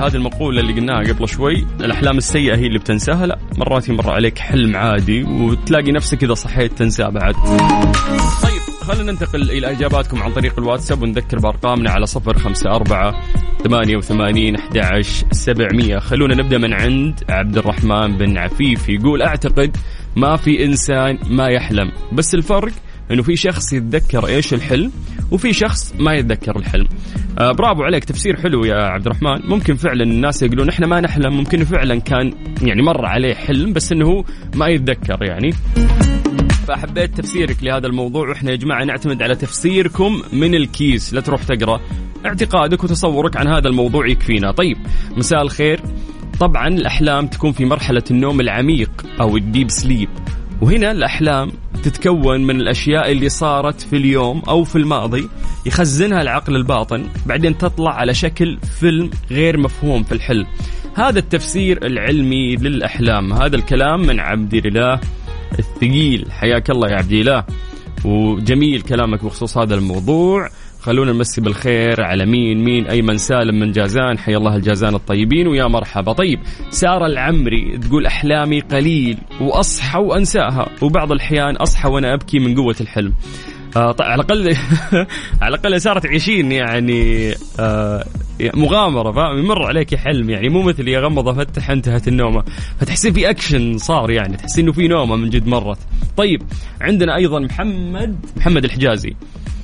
[0.02, 3.26] هذه المقولة اللي قلناها قبل شوي الأحلام السيئة هي اللي بتنساها.
[3.26, 7.34] لا مرات يمر عليك حلم عادي وتلاقي نفسك إذا صحيت تنساه بعد.
[8.42, 13.14] طيب خلينا ننتقل إلى إجاباتكم عن طريق الواتساب ونذكر بأرقامنا على صفر خمسة أربعة
[13.64, 15.98] ثمانية وثمانين أحد سبعمية.
[15.98, 19.76] خلونا نبدأ من عند عبد الرحمن بن عفيف يقول أعتقد
[20.16, 22.72] ما في إنسان ما يحلم بس الفرق
[23.10, 24.92] إنه في شخص يتذكر إيش الحلم
[25.30, 26.86] وفي شخص ما يتذكر الحلم.
[27.38, 29.48] آه برافو عليك تفسير حلو يا عبد الرحمن.
[29.48, 31.36] ممكن فعلا الناس يقولون إحنا ما نحلم.
[31.36, 35.52] ممكن فعلا كان يعني مر عليه حلم بس إنه هو ما يتذكر يعني.
[36.68, 41.14] فحبيت تفسيرك لهذا الموضوع وإحنا يا جماعة نعتمد على تفسيركم من الكيس.
[41.14, 41.80] لا تروح تقرأ
[42.26, 44.50] اعتقادك وتصورك عن هذا الموضوع يكفينا.
[44.50, 44.76] طيب
[45.16, 45.80] مساء الخير.
[46.40, 50.08] طبعا الأحلام تكون في مرحلة النوم العميق أو الديب سليب.
[50.62, 55.29] وهنا الأحلام تتكون من الأشياء اللي صارت في اليوم أو في الماضي
[55.66, 60.46] يخزنها العقل الباطن بعدين تطلع على شكل فيلم غير مفهوم في الحلم.
[60.94, 63.33] هذا التفسير العلمي للأحلام.
[63.33, 65.01] هذا الكلام من عبد الله
[65.59, 66.33] الثقيل.
[66.33, 67.44] حياك الله يا عبد الله
[68.05, 70.48] وجميل كلامك بخصوص هذا الموضوع.
[70.83, 74.18] خلونا نمسي بالخير على مين مين؟ ايمن سالم من جازان.
[74.18, 76.12] حيا الله الجازان الطيبين ويا مرحبا.
[76.12, 76.40] طيب
[76.71, 83.12] سارة العمري تقول أحلامي قليل وأصحى وأنساها وبعض الأحيان أصحى وأنا أبكي من قوة الحلم.
[83.77, 84.57] آه طيب على الأقل
[85.42, 88.05] على الأقل سارة تعيشين يعني آه
[88.55, 92.45] مغامرة فاهم؟ يمر عليك حلم يعني مو مثل يا غمض افتح انتهت النومة.
[92.81, 95.79] فتحسين في اكشن صار يعني تحسين إنه في نومة من جد مرت.
[96.16, 96.42] طيب
[96.81, 99.14] عندنا أيضا محمد محمد الحجازي.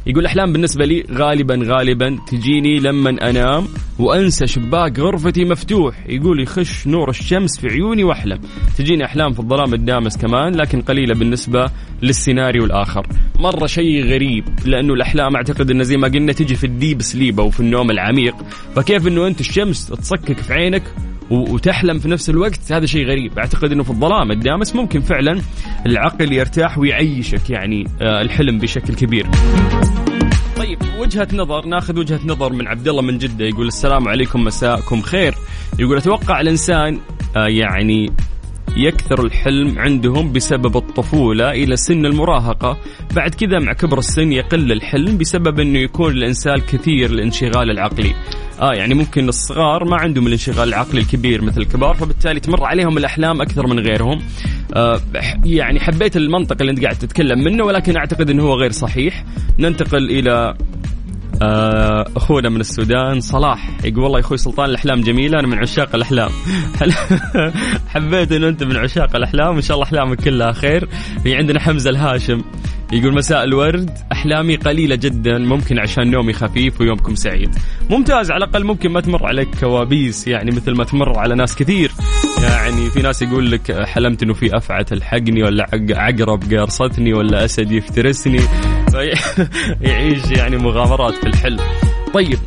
[0.06, 3.66] يقول الاحلام بالنسبة لي غالبا غالبا تجيني لما أنام
[3.98, 6.06] وأنسى شباك غرفتي مفتوح.
[6.08, 8.40] يقول يخش نور الشمس في عيوني وأحلم.
[8.78, 11.70] تجيني أحلام في الظلام الدامس كمان لكن قليلة بالنسبة
[12.02, 13.06] للسيناريو الآخر.
[13.38, 17.50] مرة شيء غريب لأنه الأحلام أعتقد انه زي ما قلنا تجي في الديب سليب أو
[17.50, 18.34] في النوم العميق.
[18.76, 20.82] فكيف إنه أنت الشمس تصكك في عينك
[21.30, 22.72] وتحلم في نفس الوقت.
[22.72, 23.38] هذا شيء غريب.
[23.38, 25.40] أعتقد إنه في الظلام الدامس ممكن فعلا
[25.86, 29.26] العقل يرتاح ويعيشك يعني آه، الحلم بشكل كبير.
[30.56, 35.02] طيب وجهة نظر ناخذ وجهة نظر من عبد الله من جدة يقول السلام عليكم مساءكم
[35.02, 35.34] خير.
[35.78, 36.98] يقول أتوقع الإنسان
[37.36, 38.10] آه، يعني
[38.76, 42.78] يكثر الحلم عندهم بسبب الطفولة إلى سن المراهقة.
[43.16, 48.14] بعد كذا مع كبر السن يقل الحلم بسبب أنه يكون الإنسان كثير الانشغال العقلي.
[48.60, 53.40] آه يعني ممكن الصغار ما عندهم الانشغال العقلي الكبير مثل الكبار فبالتالي تمر عليهم الأحلام
[53.40, 54.22] أكثر من غيرهم.
[54.74, 55.00] آه
[55.44, 59.24] يعني حبيت المنطق اللي أنت قاعد تتكلم منه ولكن أعتقد إنه هو غير صحيح.
[59.58, 60.56] ننتقل آه،
[62.16, 63.70] أخونا من السودان صلاح.
[63.84, 66.30] يقول والله يا أخوي سلطان الأحلام جميلة أنا من عشاق الأحلام.
[67.94, 70.88] حبيت إنه أنت من عشاق الأحلام وان شاء الله أحلامك كلها خير.
[71.22, 72.42] في عندنا حمزة الهاشم
[72.92, 73.90] يقول مساء الورد.
[74.12, 77.56] أحلامي قليلة جدا ممكن عشان نومي خفيف ويومكم سعيد.
[77.90, 81.92] ممتاز على الأقل ممكن ما تمر عليك كوابيس يعني مثل ما تمر على ناس كثير.
[82.42, 87.72] يعني في ناس يقول لك حلمت إنه في افعى تلحقني ولا عقرب قارصتني ولا أسد
[87.72, 88.40] يفترسني.
[89.80, 91.60] يعيش يعني مغامرات في الحلم.
[92.14, 92.38] طيب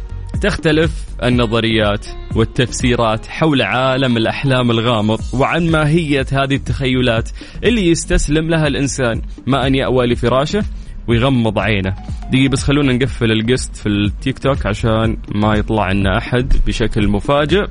[0.41, 0.91] تختلف
[1.23, 7.30] النظريات والتفسيرات حول عالم الأحلام الغامض وعن ماهية هذه التخيلات
[7.63, 10.63] اللي يستسلم لها الإنسان ما أن يأوى لفراشه
[11.08, 11.95] ويغمض عينه.
[12.32, 17.67] دقيقة بس خلونا نقفل القسط في التيك توك عشان ما يطلع لنا أحد بشكل مفاجئ.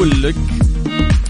[0.00, 0.34] فيقول لك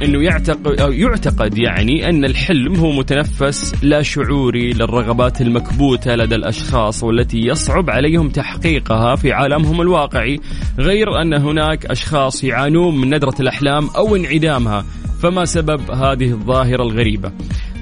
[0.02, 7.02] إنه يعتقد أو يعتقد يعني أن الحلم هو متنفس لا شعوري للرغبات المكبوتة لدى الأشخاص
[7.02, 10.40] والتي يصعب عليهم تحقيقها في عالمهم الواقعي
[10.78, 14.84] غير أن هناك أشخاص يعانون من ندرة الأحلام أو انعدامها.
[15.22, 17.32] فما سبب هذه الظاهرة الغريبة.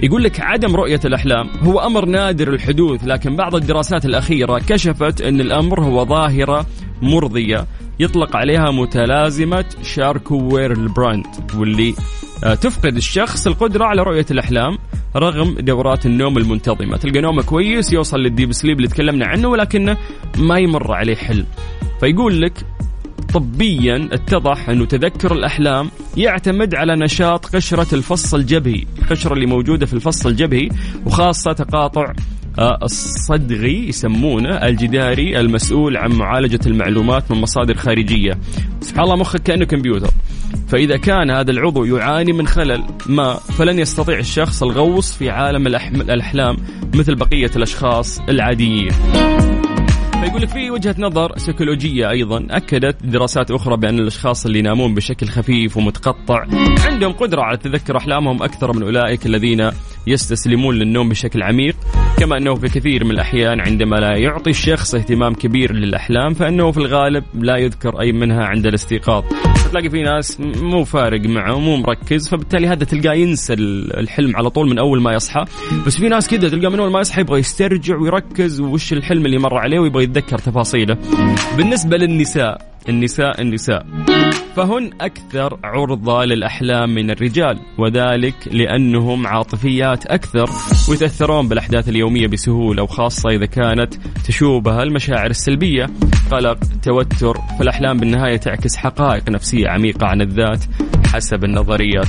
[0.02, 5.40] يقول لك عدم رؤية الأحلام هو أمر نادر الحدوث لكن بعض الدراسات الأخيرة كشفت أن
[5.40, 6.66] الأمر هو ظاهرة
[7.02, 7.66] مرضية
[8.00, 11.94] يطلق عليها متلازمة شاركو ويلبراند واللي
[12.44, 14.78] آه، تفقد الشخص القدرة على رؤية الأحلام
[15.16, 16.96] رغم دورات النوم المنتظمة.
[16.96, 19.96] تلقى نومه كويس يوصل لل deep sleep اللي تكلمنا عنه ولكنه
[20.38, 21.46] ما يمر عليه حلم
[22.00, 22.52] فيقول لك
[23.34, 29.94] طبيا اتضح انه تذكر الأحلام يعتمد على نشاط قشرة الفص الجبهي، القشرة اللي موجودة في
[29.94, 30.68] الفص الجبهي
[31.06, 32.12] وخاصة تقاطع
[32.58, 38.38] آه، الصدغي يسمونه الجداري المسؤول عن معالجة المعلومات من مصادر خارجية.
[38.80, 40.10] سبحان الله مخك كأنه كمبيوتر.
[40.68, 46.56] فإذا كان هذا العضو يعاني من خلل ما فلن يستطيع الشخص الغوص في عالم الأحلام
[46.94, 48.90] مثل بقية الأشخاص العاديين.
[50.20, 55.26] فيقول لك في وجهة نظر سيكولوجية أيضا أكدت دراسات أخرى بأن الأشخاص اللي ينامون بشكل
[55.26, 56.44] خفيف ومتقطع
[56.86, 59.70] عندهم قدرة على تذكر أحلامهم أكثر من أولئك الذين
[60.06, 61.76] يستسلمون للنوم بشكل عميق.
[62.18, 66.78] كما أنه في كثير من الأحيان عندما لا يعطي الشخص اهتمام كبير للأحلام فإنه في
[66.78, 69.24] الغالب لا يذكر أي منها عند الاستيقاظ.
[69.70, 74.70] تلاقي في ناس مو فارق معه مو مركز فبالتالي هذا تلقاه ينسى الحلم على طول
[74.70, 75.44] من أول ما يصحى.
[75.86, 79.38] بس في ناس كذا تلقاه من أول ما يصحى يبغى يسترجع ويركز وش الحلم اللي
[79.38, 80.96] مر عليه ويبغى يتذكر تفاصيله.
[81.56, 83.86] بالنسبة للنساء النساء النساء
[84.56, 90.50] فهن أكثر عرضة للأحلام من الرجال وذلك لأنهم عاطفيات أكثر
[90.88, 93.94] ويتأثرون بالأحداث اليومية بسهولة وخاصة إذا كانت
[94.26, 95.86] تشوبها المشاعر السلبية.
[96.30, 100.64] قلق توتر فالأحلام بالنهاية تعكس حقائق نفسية عميقة عن الذات
[101.06, 102.08] حسب النظريات.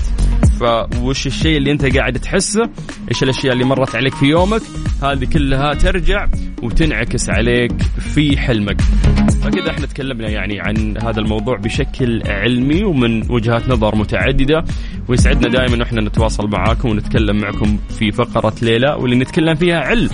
[0.59, 2.69] فوش الشيء اللي أنت قاعد تحسه؟
[3.09, 4.61] إيش الأشياء اللي مرت عليك في يومك؟
[5.03, 6.27] هذه كلها ترجع
[6.63, 8.81] وتنعكس عليك في حلمك.
[9.43, 14.63] فكذا إحنا تكلمنا يعني عن هذا الموضوع بشكل علمي ومن وجهات نظر متعددة
[15.07, 20.09] ويسعدنا دائما إحنا نتواصل معاكم ونتكلم معكم في فقرة ليله واللي نتكلم فيها علم.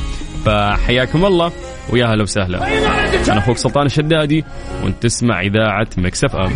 [0.45, 1.51] فحياكم الله
[1.89, 2.67] ويا هلا وسهلا.
[3.31, 4.43] أنا أخوك سلطان الشدادي
[4.83, 6.51] وأنت تسمع إذاعة ميكس إف أم.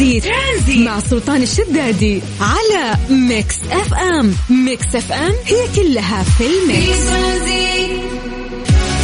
[0.00, 0.24] ترانزيت.
[0.24, 0.86] ترانزيت.
[0.86, 4.34] مع سلطان الشدادي على ميكس اف ام.
[4.50, 7.04] ميكس اف ام هي كلها في الميكس.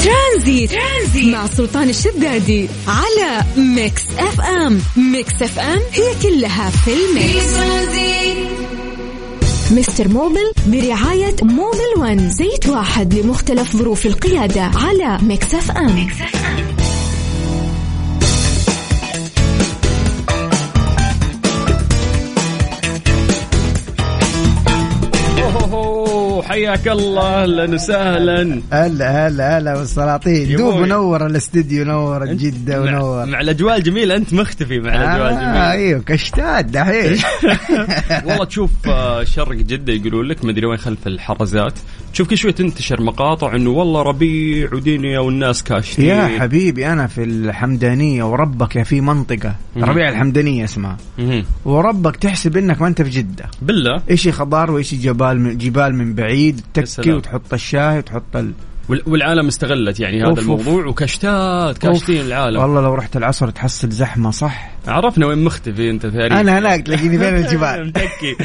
[0.04, 0.70] ترانزيت.
[0.70, 4.80] ترانزيت مع سلطان الشدادي على ميكس اف ام.
[4.96, 7.46] ميكس اف ام هي كلها في الميكس.
[9.70, 12.30] مستر موبل برعاية موبل ون.
[12.30, 16.85] زيت واحد لمختلف ظروف القيادة على ميكس اف ام, ميكس أف أم.
[26.56, 28.60] حياك الله أهلا وسهلا.
[28.72, 30.56] هلا هلا هلا والسلاطين.
[30.56, 33.26] دوب منور الاستديو نور جدة ونور.
[33.26, 35.70] مع الأجواء الجميلة أنت مختفي مع الأجواء آه الجميلة.
[35.70, 37.18] أيوه كشتات دحين.
[38.26, 41.78] والله تشوف آه، شرق جدة يقولون لك مدري وين خلف الحرزات.
[42.12, 46.04] تشوف كل شوي تنتشر مقاطع إنه والله ربيع ودنيا والناس كاشتين.
[46.04, 49.54] يا حبيبي أنا في الحمدانية وربك يا في منطقة.
[49.76, 50.96] ربيع الحمدانية اسمها.
[51.64, 53.44] وربك تحسب إنك ما أنت في جدة.
[53.62, 54.02] بالله.
[54.10, 56.45] إيش خضار وايش جبال من جبال من بعيد.
[56.52, 58.52] تكي وتحط الشاي وتحط ال...
[58.88, 62.60] والعالم استغلت يعني هذا الموضوع وكشتات كاشتين العالم.
[62.60, 67.18] والله لو رحت العصر تحصل زحمة صح؟ عرفنا وين مختفي أنت ثاني أنا هناك تلاقيني
[67.18, 67.86] بين الجبال.
[67.88, 68.36] متكي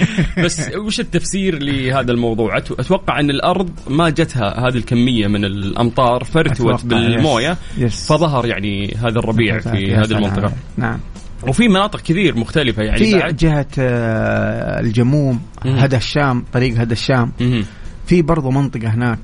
[0.43, 6.86] بس وش التفسير لهذا الموضوع؟ أتوقع أن الأرض ما جتها هذه الكمية من الأمطار فرتوت
[6.86, 8.08] بالموية يس.
[8.08, 10.54] فظهر يعني هذا الربيع في هذه المنطقة.
[10.78, 10.99] نعم
[11.47, 13.36] وفي مناطق كثير مختلفة يعني في بعد.
[13.36, 17.32] جهة آه، الجموم هدى الشام طريق هدى الشام.
[18.12, 19.20] في برضو منطقة هناك.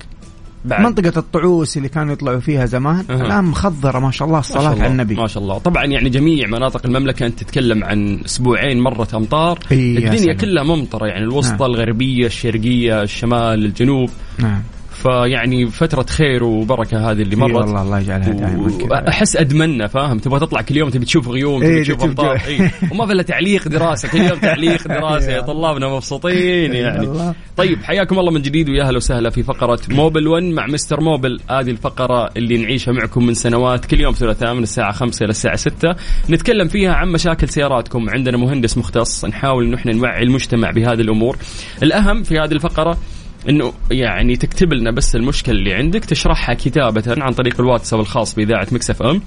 [0.65, 0.81] بعد.
[0.81, 3.21] منطقة الطعوس اللي كانوا يطلعوا فيها زمان أه.
[3.21, 5.15] الآن مخضرة ما شاء الله الصلاة على النبي.
[5.15, 5.57] ما شاء الله.
[5.57, 9.59] طبعا يعني جميع مناطق المملكة أنت تتكلم عن أسبوعين مرت أمطار.
[9.71, 11.71] الدنيا كلها ممطرة يعني الوسطى نعم.
[11.71, 14.09] الغربية الشرقية الشمال الجنوب.
[14.39, 14.61] نعم.
[14.97, 17.53] فيعني فترة خير وبركة هذه اللي مرت.
[17.53, 21.83] والله الله يجعلها دائما احس ادمنا فاهم؟ تبغى تطلع كل يوم تبي تشوف غيوم تبي
[21.83, 22.41] تشوف امطار.
[22.47, 22.71] إيه.
[22.91, 26.99] وما في إلا تعليق دراسة كل يوم تعليق دراسة يا طلابنا مبسوطين يعني.
[27.07, 27.35] الله.
[27.57, 31.39] طيب حياكم الله من جديد ويا أهلا وسهلا في فقرة موبل 1 مع مستر موبل.
[31.49, 35.55] هذه الفقرة اللي نعيشها معكم من سنوات كل يوم ثلاثاء من الساعة 5 إلى الساعة
[35.55, 35.95] 6
[36.29, 38.09] نتكلم فيها عن مشاكل سياراتكم.
[38.09, 41.37] عندنا مهندس مختص نحاول إنه إحنا نوعي المجتمع بهذه الأمور.
[41.83, 42.97] الأهم في هذه الفقرة
[43.49, 48.67] إنه يعني تكتب لنا بس المشكلة اللي عندك تشرحها كتابة عن طريق الواتساب الخاص بإذاعة
[48.71, 49.21] مكسف إم.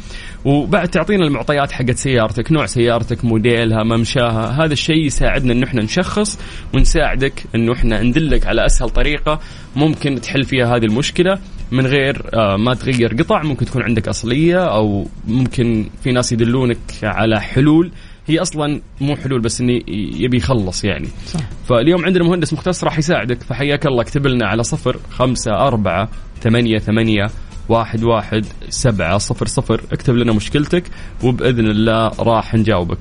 [0.44, 6.38] وبعد تعطينا المعطيات حقت سيارتك نوع سيارتك موديلها ممشاها هذا الشيء يساعدنا انه إحنا نشخص
[6.74, 9.40] ونساعدك انه إحنا ندلك على أسهل طريقة
[9.76, 11.38] ممكن تحل فيها هذه المشكلة
[11.72, 16.78] من غير آه، ما تغير قطع ممكن تكون عندك أصلية أو ممكن في ناس يدلونك
[17.02, 17.92] على حلول.
[18.30, 21.08] هي أصلا مو حلول بس انه يبي يخلص يعني.
[21.26, 21.40] صح.
[21.68, 24.02] فاليوم عندنا مهندس مختص راح يساعدك فحياك الله.
[24.02, 26.08] اكتب لنا على صفر خمسة أربعة
[26.40, 27.30] ثمانية ثمانية
[27.68, 29.80] واحد واحد سبعة صفر صفر.
[29.92, 30.84] اكتب لنا مشكلتك
[31.24, 32.98] وبإذن الله راح نجاوبك.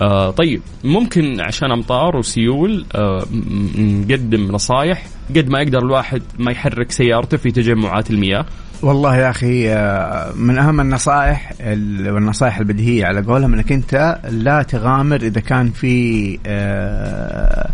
[0.00, 3.24] آه طيب ممكن عشان أمطار وسيول آه
[3.78, 8.46] نقدم نصايح قد ما يقدر الواحد ما يحرك سيارته في تجمعات المياه
[8.82, 14.62] والله يا أخي آه، من أهم النصائح ال- والنصائح البديهية على قولهم إنك أنت لا
[14.62, 17.70] تغامر إذا كان في آه،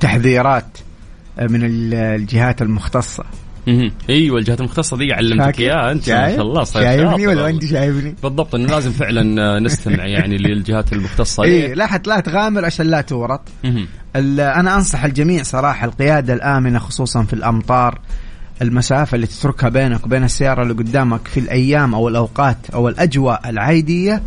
[0.00, 0.78] تحذيرات
[1.40, 3.24] من ال- الجهات المختصة.
[4.10, 7.48] أيوه الجهات المختصة دي علمتك؟ اياها أنت ما؟ شاء الله شايفني ولا.
[7.48, 12.64] أنت شايفني؟ بالضبط إنه لازم فعلا آه، نستمع يعني للجهات المختصة إي لا لا تغامر
[12.64, 13.40] عشان لا تورط
[14.16, 18.00] أنا أنصح الجميع صراحة القيادة الآمنة خصوصا في الأمطار
[18.62, 24.22] المسافة اللي تتركها بينك وبين السيارة اللي قدامك في الأيام أو الأوقات أو الأجواء العادية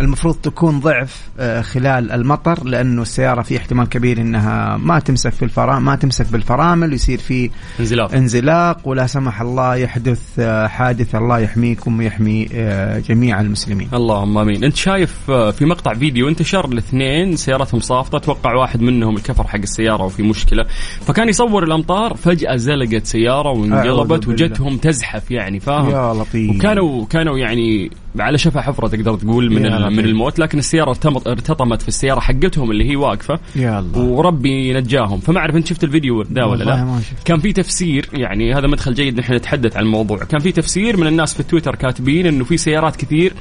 [0.00, 5.44] المفروض تكون ضعف آه، خلال المطر لأنه السيارة في احتمال كبير إنها ما تمسك في
[5.44, 8.14] الفرامل ما تمسك بالفرامل ويصير في انزلاق.
[8.14, 13.88] انزلاق ولا سمح الله يحدث آه، حادث الله يحميكم ويحمي آه، جميع المسلمين.
[13.94, 14.64] اللهم آمين.
[14.64, 20.04] أنت شايف في مقطع فيديو انتشر الاثنين سيارتهم صافطة أتوقع واحد منهم الكفر حق السيارة
[20.04, 20.64] وفي مشكلة.
[21.00, 24.28] فكان يصور الأمطار فجأة زلقت سيارة وانقلبت.
[24.28, 26.56] وجتهم تزحف يعني فاهم؟ يا لطيف.
[26.56, 29.62] وكانوا كانوا يعني على شفا حفرة تقدر تقول من
[29.92, 29.98] من.
[30.04, 30.96] الموت لكن السيارة
[31.26, 33.40] ارتطمت في السيارة حقتهم اللي هي واقفة.
[33.80, 34.02] الله.
[34.02, 35.20] وربي نجاهم.
[35.20, 36.98] فما أعرف أنت شفت الفيديو ده ولا لا.
[37.24, 40.18] كان في تفسير يعني هذا مدخل جيد نحن نتحدث عن الموضوع.
[40.18, 43.32] كان في تفسير من الناس في تويتر كاتبين إنه في سيارات كثير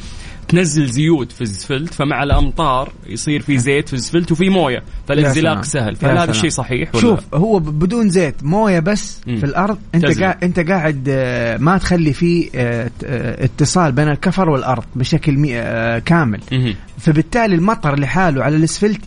[0.48, 5.64] تنزل زيوت في الزفلت فمع الأمطار يصير في زيت في الزفلت وفي موية فالانزلاق.
[5.64, 6.32] سهل فهل هذا.
[6.32, 9.38] الشيء صحيح ولا شوف هو بدون زيت موية بس مم.
[9.38, 10.06] في الأرض انت.
[10.22, 15.46] قاعد انت قاعد آه، ما تخلي فيه آه، آه، اتصال بين الكفر والأرض بشكل
[16.00, 16.76] كامل مهم.
[17.00, 19.02] فبالتالي المطر لحاله على الأسفلت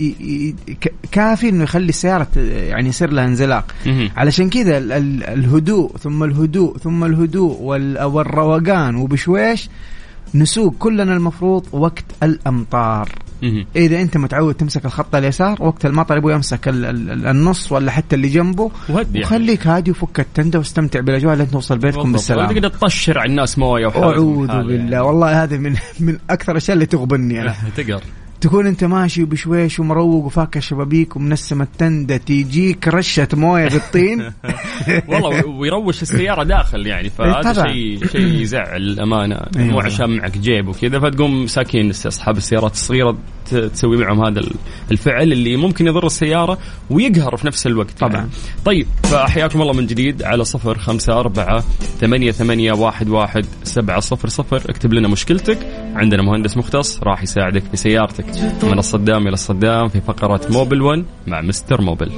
[1.13, 4.11] كافي إنه يخلي السيارة يعني يصير لها انزلاق مهم.
[4.17, 9.69] علشان كذا ال- ال- الهدوء ثم الهدوء ثم الهدوء وال- والروقان وبشويش
[10.35, 13.09] نسوق كلنا المفروض وقت الأمطار.
[13.77, 18.17] إذا أنت متعود تمسك الخط اليسار وقت المطر يبغى يمسك ال- ال- النص ولا حتى
[18.17, 19.21] اللي جنبه وهدي يعني.
[19.27, 22.13] وخليك هادي وفك التندة واستمتع بالأجواء لين توصل بيتكم.
[22.13, 24.99] بالسلامه تقدر تطشر على الناس موية وحالهم أعوذ بالله يعني.
[25.01, 28.01] والله هذه من من أكثر الأشياء اللي تغبني أنا تقدر
[28.41, 34.33] تكون انت ماشي بشويش ومروق وفاك الشبابيك ومنسم التندة تيجيك رشة موية بالطين
[35.09, 37.53] والله ويروش السيارة داخل يعني فهذا.
[37.69, 39.81] شيء شيء يزعل الأمانة مو.
[39.81, 43.17] عشان معك جيب وكذا فتقوم ساكين أصحاب السيارات الصغيرة
[43.51, 44.53] ت- تسوي معهم هذا ال-
[44.91, 46.59] الفعل اللي ممكن يضر السيارة
[46.91, 48.13] ويقهر في نفس الوقت طبعاً.
[48.17, 48.29] يعني.
[48.65, 51.65] طيب فحياكم الله من جديد على صفر خمسة أربعة
[52.01, 55.59] ثمانية ثمانية واحد واحد سبعة صفر صفر اكتب لنا مشكلتك
[55.97, 58.25] عندنا مهندس مختص راح يساعدك بسيارتك
[58.63, 62.13] من الصدام إلى الصدام في فقرة موبل 1 مع مستر موبل.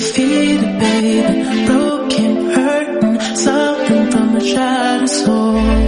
[0.00, 1.14] Defeated, baby,
[1.68, 5.79] broken, hurting, suffering from a shattered soul.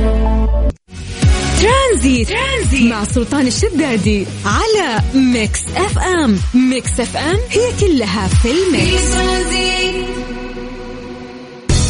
[1.93, 2.29] ترانزيت.
[2.29, 2.91] ترانزيت.
[2.93, 6.39] مع سلطان الشدادي على ميكس اف ام.
[6.55, 9.03] ميكس اف ام هي كلها في الميكس.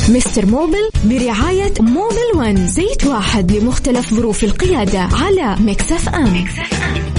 [0.08, 2.68] مستر موبل برعاية موبل ون.
[2.68, 6.24] زيت واحد لمختلف ظروف القيادة على ميكس اف ام.
[6.24, 7.11] على صفر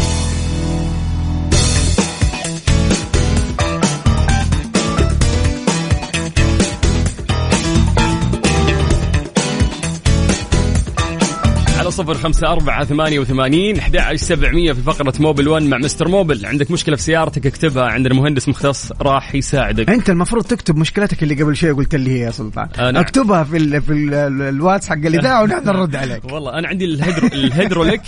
[11.93, 16.45] صفر خمسة أربعة ثمانية وثمانين أحد سبعمية في فقرة موبل ون مع مستر موبل.
[16.45, 19.89] عندك مشكلة في سيارتك اكتبها عندنا مهندس مختص راح يساعدك.
[19.89, 22.67] أنت المفروض تكتب مشكلتك اللي قبل شوي قلت لي هي يا سلطان.
[22.79, 22.95] آه، نعم.
[23.03, 26.25] اكتبها في ال في ال الواتس حق الاذاعه ونحن نرد عليك.
[26.25, 28.01] والله أنا عندي الهيدرو الهيدروليك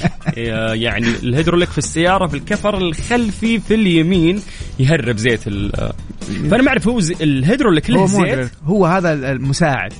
[0.74, 4.42] يعني الهيدروليك في السيارة في الكفر الخلفي في اليمين
[4.80, 5.72] يهرب زيت ال-
[6.50, 9.94] فأنا ما أعرف هو زي- الهيدروليك له هو زيت؟ هو هذا المساعد.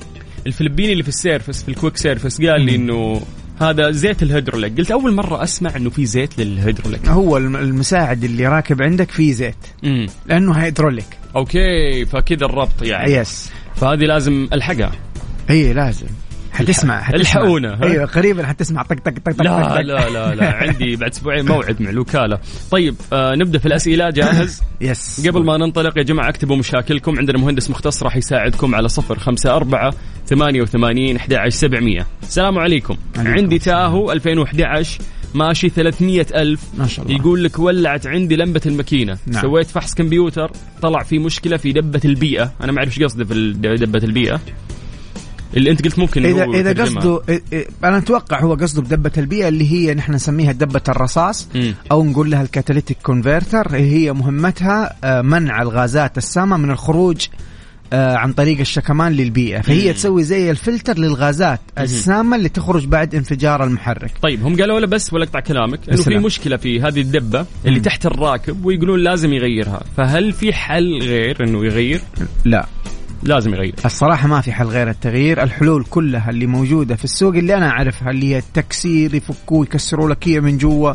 [0.46, 3.22] الفلبيني اللي في ال service في ال quick service قال لي إنه
[3.60, 4.78] هذا زيت الهيدروليك.
[4.78, 7.08] قلت أول مرة أسمع إنه في زيت للهيدروليك.
[7.08, 9.56] هو الم- المساعد اللي راكب عندك فيه زيت.
[9.84, 11.06] امم لأنه هيدروليك.
[11.36, 13.12] okay فكذا الربط يعني.
[13.12, 14.92] yes فهذه لازم ألحقها.
[15.48, 16.06] هي لازم.
[16.56, 17.20] حتسمع حتسمع.
[17.20, 18.82] الحقونا،؟ أيوه قريبا حتسمع.
[18.82, 19.80] طق طق طق لا طق.
[19.80, 20.52] لا لا لا.
[20.62, 22.38] عندي بعد أسبوعين موعد مع الوكالة.
[22.70, 24.10] طيب آه نبدأ في الأسئلة.
[24.10, 27.18] جاهز؟ yes قبل ما ننطلق يا جماعة اكتبوا مشاكلكم.
[27.18, 29.94] عندنا مهندس مختص راح يساعدكم على صفر خمسة أربعة
[30.26, 32.06] ثمانية وثمانين أحد عشر سبعمية.
[32.22, 32.96] السلام عليكم.
[33.16, 33.58] عليكم عندي.
[33.58, 35.00] تاهو 2011
[35.34, 36.60] ماشي 300 ألف.
[36.78, 37.16] ما شاء الله.
[37.16, 39.18] يقول لك ولعت عندي لمبة الماكينة.
[39.26, 39.42] نعم.
[39.42, 40.50] سويت فحص كمبيوتر
[40.82, 42.52] طلع في مشكلة في دبة البيئة.
[42.60, 44.40] أنا ما أعرف إيش قصده في دبة البيئة.
[45.56, 46.82] اللي أنت قلت ممكن اذا إذا.
[46.82, 47.22] قصده
[47.84, 51.74] أنا أتوقع هو قصده بدبة البيئة اللي هي نحن نسميها دبة الرصاص مم.
[51.92, 57.26] أو نقول لها ال catalytic converter هي مهمتها آه، منع الغازات السامة من الخروج
[57.92, 59.92] آه، عن طريق الشكمان للبيئة فهي مم.
[59.92, 65.12] تسوي زي الفلتر للغازات السامة اللي تخرج بعد انفجار المحرك طيب هم قالوا له بس
[65.12, 66.18] ولا اقطع كلامك إنه في.
[66.18, 67.84] مشكلة في هذه الدبة اللي مم.
[67.84, 72.00] تحت الراكب ويقولون لازم يغيرها فهل في حل غير إنه يغير
[72.44, 72.66] لا
[73.22, 73.74] لازم يغير.
[73.84, 75.42] الصراحة ما في حل غير التغيير.
[75.42, 80.26] الحلول كلها اللي موجودة في السوق اللي أنا أعرفها اللي هي التكسير يفكوه يكسروا لك
[80.26, 80.92] إياه من جوا.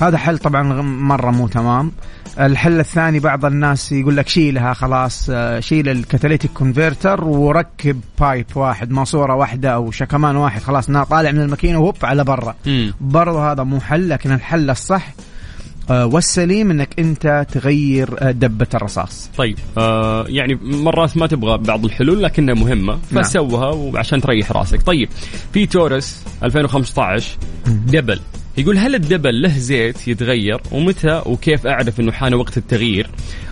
[0.00, 1.92] هذا حل طبعا مرة مو تمام.
[2.40, 8.46] الحل الثاني بعض الناس يقول لك شيلها خلاص آه، شيل ال catalytic converter وركب pipe
[8.54, 12.54] واحد ماسورة واحدة أو شكمان واحد خلاص نا طالع من الماكينة وهوب على برا.
[13.00, 15.12] برضه هذا مو حل لكن الحل الصح
[15.90, 19.30] والسليم إنك أنت تغير آه، دبة الرصاص.
[19.36, 23.22] طيب آه يعني مرات ما تبغى بعض الحلول لكنها مهمة نعم.
[23.24, 24.82] فسوها وعشان تريح راسك.
[24.82, 25.08] طيب
[25.52, 28.20] في تورس 2015 double.
[28.58, 33.10] يقول هل ال double له زيت يتغير ومتى وكيف أعرف إنه حان وقت التغيير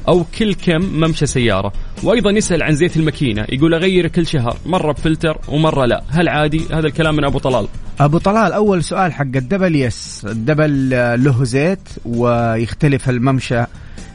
[0.09, 4.92] أو كل كم ممشى سيارة؟ وأيضا يسأل عن زيت الماكينة يقول أغير كل شهر مرة
[4.92, 7.68] بفلتر ومرة لا هل عادي؟ هذا الكلام من أبو طلال.
[8.00, 10.91] أبو طلال أول سؤال حق ال double yes ال double
[11.24, 13.64] له زيت ويختلف الممشى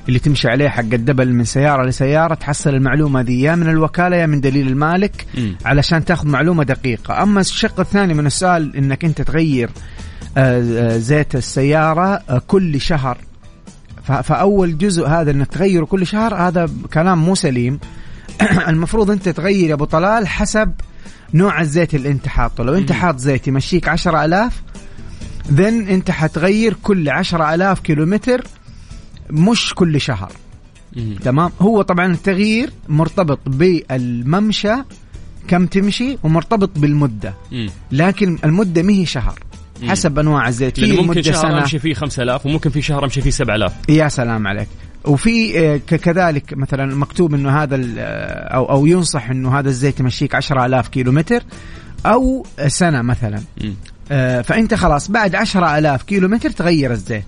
[0.07, 4.15] اللي تمشي عليه حق ال double من سيارة لسيارة تحصل المعلومة دي يا من الوكالة
[4.15, 5.55] يا من دليل المالك مم.
[5.65, 7.23] علشان تاخذ معلومة دقيقة.
[7.23, 9.69] أما الشق الثاني من السؤال إنك أنت تغير
[10.97, 13.17] زيت السيارة آه، كل شهر
[14.23, 17.79] فأول جزء هذا إنك تغيره كل شهر هذا كلام مو سليم
[18.67, 20.71] المفروض أنت تغير يا أبو طلال حسب
[21.33, 22.91] نوع الزيت اللي أنت حاطه لو أنت.
[22.91, 24.61] حاط زيت يمشيك عشرة ألاف
[25.51, 28.45] ذن أنت حتغير كل عشرة ألاف كيلومتر
[29.29, 30.31] مش كل شهر.
[31.23, 34.75] تمام هو طبعا التغيير مرتبط بالممشى
[35.47, 37.33] كم تمشي ومرتبط بالمدة.
[37.91, 39.39] لكن المدة ما هي شهر.
[39.87, 40.79] حسب أنواع الزيت.
[40.79, 41.59] لأنه في ممكن شهر سنة.
[41.59, 44.67] أمشي فيه 5000 وممكن في شهر أمشي فيه 7000 يا سلام عليك.
[45.05, 50.35] وفي آه، كذلك مثلا مكتوب إنه هذا آه، أو أو ينصح إنه هذا الزيت يمشيك
[50.35, 51.43] 10000 كيلو متر
[52.05, 53.39] أو سنة مثلا.
[53.61, 53.73] مم.
[54.11, 57.25] آه، فأنت خلاص بعد 10000 كيلو متر تغير الزيت.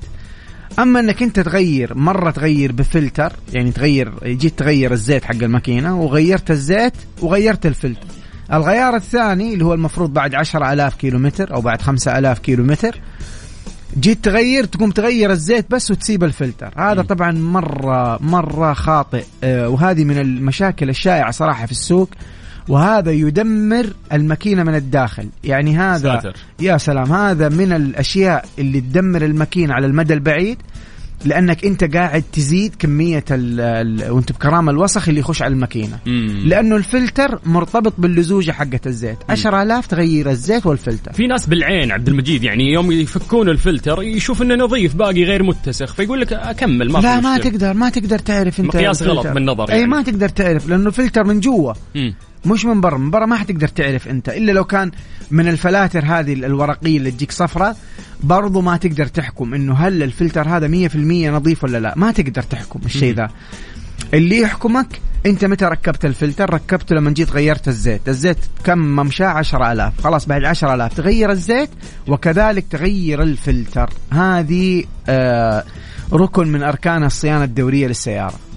[0.79, 6.51] أما إنك أنت تغير مرة تغير بفلتر يعني تغير جيت تغير الزيت حق الماكينة وغيرت
[6.51, 8.07] الزيت وغيرت الفلتر.
[8.53, 12.99] الغيار الثاني اللي هو المفروض بعد 10000 كيلو متر أو بعد 5000 كيلو متر
[13.99, 16.73] جيت تغير تقوم تغير الزيت بس وتسيب الفلتر.
[16.77, 17.01] هذا.
[17.01, 19.23] طبعا مرة مرة خاطئ.
[19.43, 22.09] آه، وهذه من المشاكل الشائعة صراحة في السوق.
[22.67, 25.29] وهذا يدمر الماكينة من الداخل.
[25.43, 26.35] يعني هذا ساتر.
[26.59, 30.57] يا سلام هذا من الأشياء اللي تدمر الماكينة على المدى البعيد.
[31.25, 36.41] لأنك أنت قاعد تزيد كمية ال ال وأنت بكرام الوسخ اللي يخش على الماكينة مم.
[36.45, 42.43] لأنه الفلتر مرتبط باللزوجة حقة الزيت 10000 تغير الزيت والفلتر في ناس بالعين عبد المجيد
[42.43, 47.19] يعني يوم يفكون الفلتر يشوف إنه نظيف باقي غير متسخ فيقول لك أكمل ما لا
[47.19, 47.37] ما.
[47.37, 49.03] تقدر ما تقدر تعرف أنت مقياس.
[49.03, 49.87] غلط بالنظر اي يعني.
[49.87, 51.73] ما تقدر تعرف لأنه الفلتر من جوا.
[52.45, 54.91] مش من برا من برا ما حتقدر تعرف أنت إلا لو كان
[55.31, 57.75] من الفلاتر هذه الورقية اللي تجيك صفرة
[58.23, 60.95] برضو ما تقدر تحكم إنه هل الفلتر هذا 100%
[61.29, 61.93] نظيف ولا لا.
[61.95, 63.29] ما تقدر تحكم الشيء ذا.
[64.13, 64.87] اللي يحكمك
[65.25, 68.09] أنت متى ركبت الفلتر؟ ركبته لما جيت غيرت الزيت.
[68.09, 71.69] الزيت كم ممشاه؟ 10000 خلاص بعد 10000 تغير الزيت
[72.07, 73.89] وكذلك تغير الفلتر.
[74.13, 75.63] هذه آه
[76.13, 78.50] ركن من أركان الصيانة الدورية للسيارة.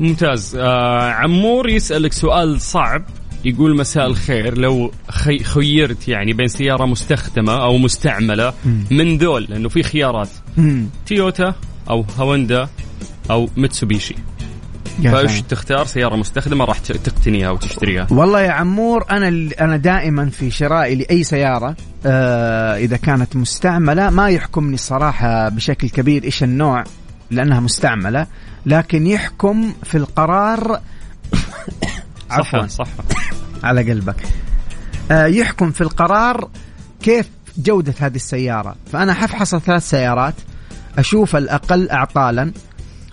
[0.00, 0.56] ممتاز.
[0.56, 3.04] آه عمور يسألك سؤال صعب
[3.44, 4.58] يقول مساء الخير.
[4.58, 8.52] لو خي خيرت يعني بين سيارة مستخدمة أو مستعملة
[8.90, 10.28] من ذول؟ لأنه في خيارات.
[11.06, 11.54] تويوتا
[11.90, 12.68] أو هوندا
[13.30, 14.14] أو متسوبيشي
[15.04, 15.42] فإيش.
[15.42, 18.06] تختار؟ سيارة مستخدمة راح تقتنيها وتشتريها.
[18.10, 21.76] والله يا عمور أنا أنا دائما في شرائي لأي سيارة
[22.06, 26.84] آه إذا كانت مستعملة ما يحكمني الصراحة بشكل كبير إيش النوع
[27.30, 28.26] لأنها مستعملة.
[28.66, 30.80] لكن يحكم في القرار
[32.30, 32.66] عفوا.
[32.66, 32.86] صح
[33.64, 34.16] على قلبك.
[35.10, 36.48] آه يحكم في القرار
[37.02, 37.28] كيف
[37.58, 38.74] جودة هذه السيارة.
[38.92, 40.34] فأنا حفحص ثلاث سيارات
[40.98, 42.52] أشوف الأقل أعطالا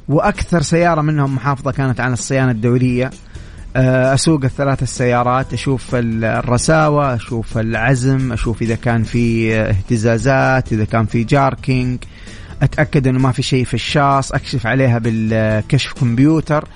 [0.09, 3.09] وأكثر سيارة منهم محافظة كانت على الصيانة الدورية
[3.77, 10.85] آه، أسوق الثلاث السيارات أشوف ال- الرساوة أشوف العزم أشوف إذا كان في اهتزازات إذا
[10.85, 11.99] كان في جاركينج.
[12.61, 16.67] أتأكد أنه ما في شيء في الشاص أكشف عليها بالكشف كمبيوتر.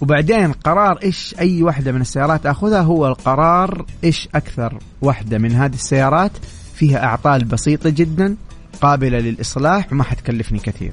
[0.00, 5.74] وبعدين قرار إيش أي واحدة من السيارات أخذها هو القرار إيش أكثر واحدة من هذه
[5.74, 6.32] السيارات
[6.74, 8.36] فيها أعطال بسيطة جدا
[8.80, 10.92] قابلة للإصلاح وما حتكلفني كثير.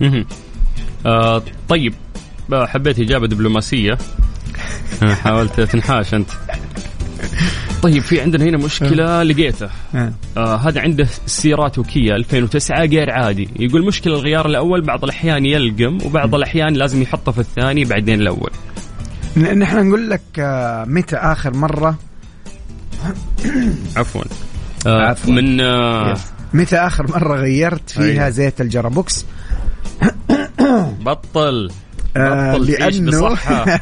[0.00, 0.26] مهم.
[1.06, 1.94] آه طيب.
[2.52, 3.98] آه، حبيت إجابة دبلوماسية.
[5.02, 6.28] آه، حاولت تنحاش أنت.
[7.84, 9.68] طيب في عندنا هنا مشكلة لقيته.
[10.36, 13.48] آه هذا عنده سيارات كيا 2009 غير عادي.
[13.58, 18.50] يقول مشكلة الغيار الأول بعض الأحيان يلقم وبعض الأحيان لازم يحطه في الثاني بعدين الأول.
[19.36, 21.98] ن- نحن نقول لك آه، متى آخر مرة؟
[23.96, 24.22] عفوا.
[24.86, 25.32] آه عفواً.
[25.34, 26.14] من آه
[26.54, 28.28] متى آخر مرة غيرت فيها أيوة.
[28.30, 29.26] زيت الجرابوكس؟
[31.06, 31.70] بطل.
[32.16, 32.58] آه،
[33.06, 33.64] بصحة.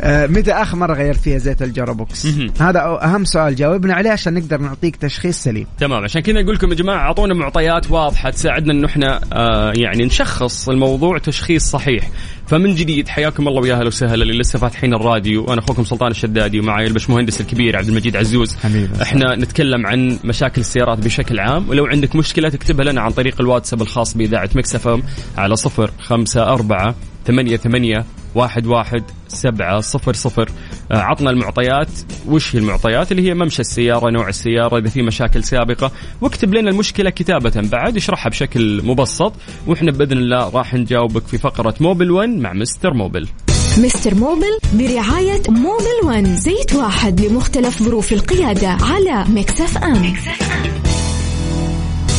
[0.00, 2.26] آه، متى آخر مرة غيرت فيها زيت الجرابوكس.
[2.60, 5.66] هذا أهم سؤال جاوبنا عليه عشان نقدر نعطيك تشخيص سليم.
[5.78, 10.04] تمام عشان كذا نقول لكم يا جماعة أعطونا معطيات واضحة تساعدنا إنه إحنا آه يعني
[10.04, 12.10] نشخص الموضوع تشخيص صحيح.
[12.46, 14.22] فمن جديد حياكم الله ويا أهلا وسهلا.
[14.22, 15.44] اللي لسه فاتحين الراديو.
[15.44, 18.56] أنا أخوكم سلطان الشدادي ومعي البشمهندس الكبير عبد المجيد عزوز.
[18.56, 19.02] حبيبي.
[19.02, 23.82] إحنا نتكلم عن مشاكل السيارات بشكل عام ولو عندك مشكلة تكتبها لنا عن طريق الواتساب
[23.82, 25.02] الخاص بإذاعة Mix FM
[25.36, 26.94] على صفر خمسة أربعة
[27.26, 28.04] ثمانية ثمانية
[28.34, 30.50] واحد واحد سبعة صفر صفر.
[30.92, 31.88] آه، عطنا المعطيات.
[32.28, 35.90] وش هي المعطيات؟ اللي هي ممشى السيارة نوع السيارة إذا في مشاكل سابقة.
[36.20, 39.32] واكتب لنا المشكلة كتابة بعد اشرحها بشكل مبسط.
[39.66, 43.28] وإحنا بإذن الله راح نجاوبك في فقرة Mobil 1 مع Mister Mobil.
[43.78, 46.36] Mister Mobil برعاية Mobil One.
[46.36, 50.14] زيت واحد لمختلف ظروف القيادة على Mix FM.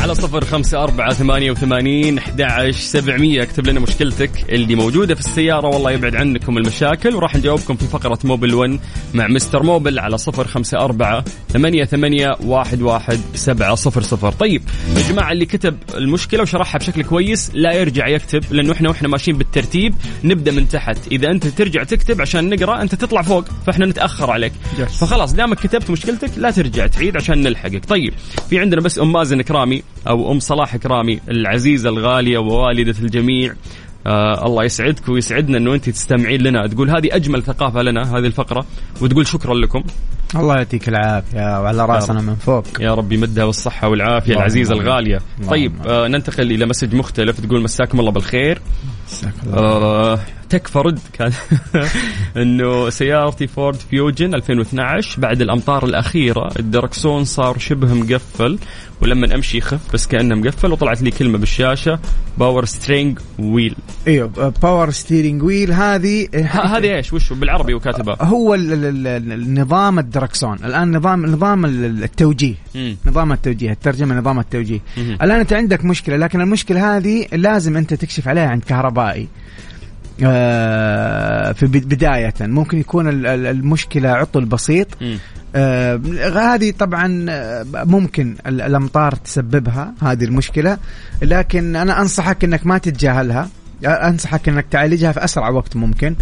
[0.00, 3.42] على صفر خمسة أربعة ثمانية وثمانين أحد سبعمية.
[3.42, 7.14] اكتب لنا مشكلتك اللي موجودة في السيارة والله يبعد عنكم المشاكل.
[7.14, 8.80] وراح نجاوبكم في فقرة Mobil 1
[9.14, 14.32] مع مستر موبل على صفر خمسة أربعة ثمانية ثمانية واحد واحد سبعة صفر صفر.
[14.32, 14.62] طيب
[14.96, 19.38] يا جماعة اللي كتب المشكلة وشرحها بشكل كويس لا يرجع يكتب لأنه إحنا وإحنا ماشيين
[19.38, 19.94] بالترتيب
[20.24, 20.98] نبدأ من تحت.
[21.12, 24.52] إذا أنت ترجع تكتب عشان نقرأ أنت تطلع فوق فإحنا نتأخر عليك.
[25.00, 27.84] فخلاص دامك كتبت مشكلتك لا ترجع تعيد عشان نلحقك.
[27.84, 28.14] طيب
[28.50, 33.54] في عندنا بس أم مازن كرامي أو أم صلاح كرامي العزيزة الغالية ووالدة الجميع.
[34.06, 36.66] آه الله يسعدك ويسعدنا إنه أنت تستمعين لنا.
[36.66, 38.66] تقول هذه أجمل ثقافة لنا هذه الفقرة.
[39.00, 39.82] وتقول شكرا لكم.
[40.36, 42.64] الله يعطيك العافية وعلى رأسنا من فوق.
[42.80, 44.74] يا رب يمدها بالصحه والعافية العزيزة.
[44.74, 45.18] الغالية.
[45.38, 45.92] اللهم طيب آمين.
[45.92, 47.40] آه ننتقل إلى message مختلف.
[47.40, 48.60] تقول مساكم الله بالخير.
[49.10, 49.58] جزاك الله.
[49.58, 50.18] آه
[50.50, 51.32] تكفى رد كان.
[52.42, 58.58] إنه سيارتي Ford Fusion 2012 بعد الأمطار الأخيرة الدركسون صار شبه مقفل
[59.02, 61.98] ولما أمشي يخف بس كأنه مقفل وطلعت لي كلمة بالشاشة
[62.38, 63.74] power steering wheel
[64.06, 69.98] أيوه power steering wheel هذه هذه إيش؟ وش بالعربي وكاتبه هو ال- ال- ال- النظام
[69.98, 70.56] الدركسون.
[70.64, 72.54] الآن نظام نظام ال- التوجيه.
[73.06, 74.80] نظام التوجيه الترجمة نظام التوجيه.
[75.22, 79.28] الآن أنت عندك مشكلة لكن المشكلة هذه لازم أنت تكشف عليها عند كهربائي.
[81.52, 82.34] في بد- بداية.
[82.40, 84.86] ممكن يكون ال- ال- المشكلة عطل بسيط.
[85.54, 86.00] آه،
[86.54, 90.78] هذه طبعا آه، ممكن ال- الأمطار تسببها هذه المشكلة.
[91.22, 93.48] لكن أنا أنصحك إنك ما تتجاهلها.
[93.84, 96.14] أنصحك إنك تعالجها في أسرع وقت ممكن.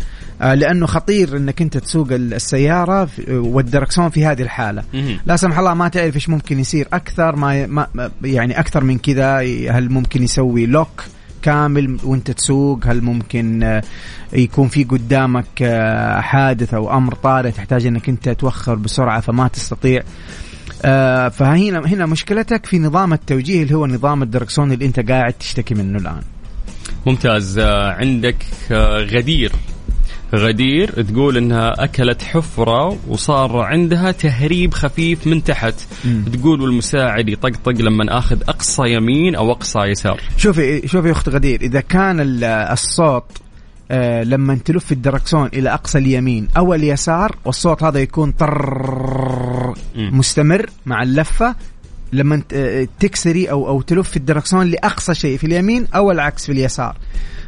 [0.42, 4.82] آه، لأنه خطير إنك أنت تسوق ال- السيارة في- والدركسون في هذه الحالة.
[5.26, 6.88] لا سمح الله ما تعرف إيش ممكن يصير.
[6.92, 7.66] أكثر ما-
[8.24, 9.38] يعني أكثر من كذا
[9.70, 11.04] هل ممكن يسوي لوك؟
[11.42, 13.82] كامل وانت تسوق؟ هل ممكن آه،
[14.32, 20.02] يكون في قدامك آه، حادث أو أمر طارئ تحتاج إنك أنت توخر بسرعة فما تستطيع؟
[20.84, 25.74] آه، فهنا هنا مشكلتك في نظام التوجيه اللي هو نظام الدركسون اللي أنت قاعد تشتكي
[25.74, 26.22] منه الآن.
[27.06, 27.58] ممتاز.
[27.58, 28.36] عندك
[29.12, 29.52] غدير.
[30.34, 35.74] غدير تقول إنها أكلت حفرة وصار عندها تهريب خفيف من تحت
[36.04, 36.24] مم.
[36.32, 41.80] تقول والمساعد يطقطق لما آخذ أقصى يمين أو أقصى يسار شوفي شوفي أخت غدير إذا
[41.80, 43.24] كان ال- الصوت
[43.90, 49.74] آه لما تلف الدركسون إلى أقصى اليمين أو اليسار والصوت هذا يكون طر.
[49.96, 51.54] مستمر مع اللفة
[52.12, 56.96] لما آه، تكسري أو أو تلف الدركسون لأقصى شيء في اليمين أو العكس في اليسار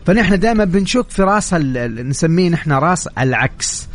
[0.07, 3.89] فنحن دائما بنشك في راس نسميه نحن راس العكس.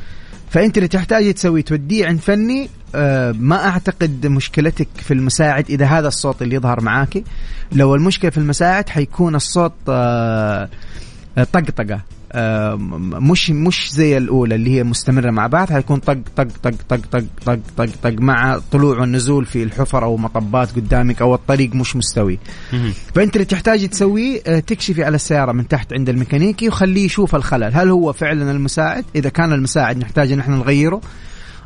[0.49, 6.07] فأنت اللي تحتاجي تسوي توديه عند فني آه، ما أعتقد مشكلتك في المساعد إذا هذا
[6.07, 7.23] الصوت اللي يظهر معاكي
[7.71, 10.69] لو المشكلة في المساعد حيكون الصوت آه،
[11.35, 12.01] طقطقة.
[13.21, 17.23] مش مش زي الأولى اللي هي مستمرة مع بعض حيكون طق طق طق طق طق
[17.45, 22.39] طق طق طق مع طلوع والنزول في الحفر أو مطبات قدامك أو الطريق مش مستوي.
[23.15, 27.71] فأنت اللي تحتاجي تسويه آه، تكشفي على السيارة من تحت عند الميكانيكي وخليه يشوف الخلل.
[27.73, 31.01] هل هو فعلا المساعد؟ إذا كان المساعد نحتاج إن إحنا نغيره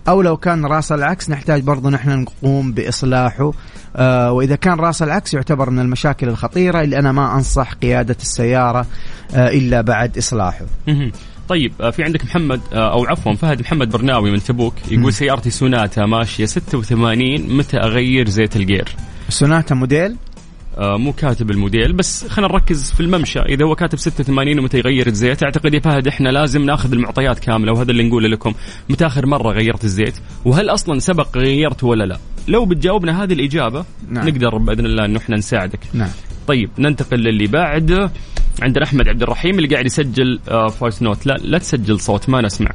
[0.07, 3.51] أو لو كان راس العكس نحتاج برضه نحن نقوم باصلاحه
[3.95, 8.85] آه وإذا كان راس العكس يعتبر من المشاكل الخطيرة اللي أنا ما أنصح قيادة السيارة
[9.35, 10.65] آه إلا بعد إصلاحه.
[11.49, 14.73] طيب آه، في عندك محمد آه، أو عفوا فهد محمد برناوي من تبوك.
[14.91, 18.95] يقول سيارتي سوناتا ماشية 86 متى أغير زيت الجير؟
[19.29, 20.15] Sonata موديل
[20.77, 23.39] مو كاتب الموديل بس خلينا نركز في الممشى.
[23.39, 27.71] إذا هو كاتب 86 ومتى يغير الزيت أعتقد يا فهد إحنا لازم ناخذ المعطيات كاملة
[27.71, 28.53] وهذا اللي نقوله لكم.
[28.89, 32.17] متى آخر مرة غيرت الزيت؟ وهل أصلا سبق غيرته ولا لا؟
[32.47, 34.27] لو بتجاوبنا هذه الإجابة نعم.
[34.27, 35.79] نقدر بإذن الله إنه إحنا نساعدك.
[35.93, 36.09] نعم.
[36.47, 38.11] طيب ننتقل للي بعد.
[38.61, 40.39] عندنا أحمد عبد الرحيم اللي قاعد يسجل
[40.79, 42.71] voice note لا لا تسجل صوت ما نسمع.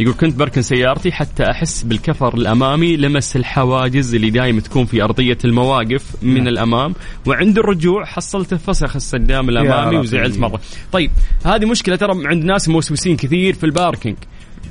[0.00, 5.38] يقول كنت بركن سيارتي حتى أحس بالكفر الأمامي لمس الحواجز اللي دايم تكون في أرضية
[5.44, 6.48] المواقف من نعم.
[6.48, 6.94] الأمام
[7.26, 9.96] وعند الرجوع حصلته فسخ السدام الأمامي.
[9.96, 10.60] وزعلت مرة
[10.92, 11.10] طيب
[11.44, 14.16] هذه مشكلة ترى عند ناس موسوسين كثير في ال parking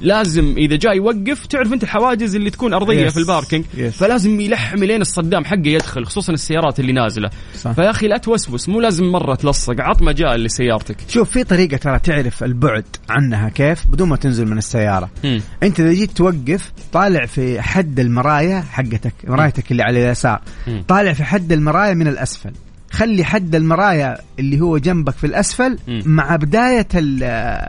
[0.01, 3.11] لازم إذا جاي يوقف تعرف أنت الحواجز اللي تكون أرضية Yes.
[3.11, 3.81] في ال parking Yes.
[3.81, 7.29] فلازم يلحم لين الصدام حقه يدخل خصوصا السيارات اللي نازلة
[7.61, 7.71] صح.
[7.71, 11.99] فيا أخي لا توسوس مو لازم مرة تلصق عط مجال لسيارتك شوف في طريقة ترى
[11.99, 15.41] تعرف البعد عنها كيف بدون ما تنزل من السيارة مم.
[15.63, 20.41] أنت إذا جيت توقف طالع في حد المرايه حقتك مرايتك اللي على اليسار.
[20.87, 22.51] طالع في حد المرايه من الأسفل
[22.91, 26.01] خلي حد المرايه اللي هو جنبك في الأسفل مم.
[26.05, 27.67] مع بداية ال-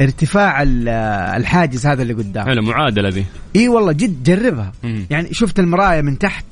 [0.00, 0.88] ارتفاع ال-
[1.36, 3.24] الحاجز هذا اللي قدام حلو معادلة ذي.
[3.56, 4.72] إي والله جد جربها.
[4.82, 5.06] مم.
[5.10, 6.44] يعني شفت المرايه من تحت؟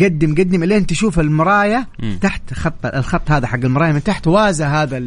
[0.00, 2.18] قدم قدم الين تشوف المرايه مم.
[2.22, 4.98] تحت خط الخط هذا حق المرايه من تحت وازى هذا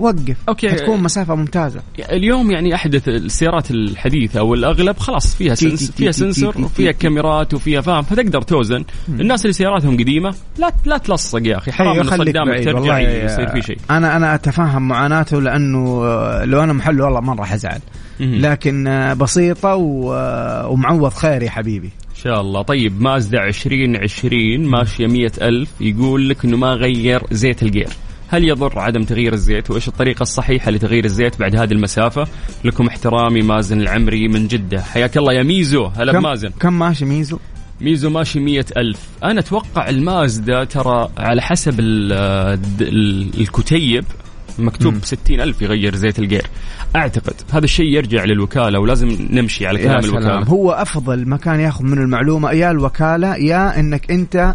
[0.00, 0.68] وقف okay.
[0.68, 1.80] حتكون مسافة ممتازة
[2.12, 6.92] اليوم يعني أحدث السيارات الحديثة أو الأغلب خلاص فيها تي- sens- تي- فيها sensor وفيها
[6.92, 11.88] كاميرات وفيها فاهم فتقدر توزن الناس اللي سياراتهم قديمة لا لا تلصق يا أخي حرام
[11.92, 12.64] أيوة، إنه بعيد.
[12.64, 17.34] ترجع يصير في شيء أنا أنا أتفهم معاناته لأنه آه، لو أنا محله والله ما
[17.34, 17.80] راح أزعل
[18.20, 18.34] مهم.
[18.34, 21.90] لكن آه، بسيطة آه، ومعوض خير يا حبيبي
[22.26, 22.62] شاء الله.
[22.62, 27.88] طيب مازدا 2020 ماشية مية ألف يقول لك إنه ما غير زيت الجير.
[28.28, 32.26] هل يضر عدم تغيير الزيت؟ وإيش الطريقة الصحيحة لتغيير الزيت بعد هذه المسافة؟
[32.64, 34.80] لكم احترامي مازن العمري من جدة.
[34.82, 35.86] حياك الله يا ميزو.
[35.86, 36.48] هلا كم بمازن.
[36.48, 37.38] كم ماشي ميزو؟
[37.80, 39.00] ميزو ماشي مية ألف.
[39.24, 42.12] أنا أتوقع المازدا ترى على حسب ال
[42.80, 44.04] ال الكتيب
[44.58, 44.94] مكتوب.
[45.02, 46.46] ستين ألف يغير زيت الجير.
[46.96, 50.16] أعتقد هذا الشيء يرجع للوكالة ولازم نمشي على كلام يا سلام.
[50.16, 50.46] الوكالة.
[50.46, 54.54] هو أفضل مكان ياخذ منه المعلومة يا الوكالة يا إنك أنت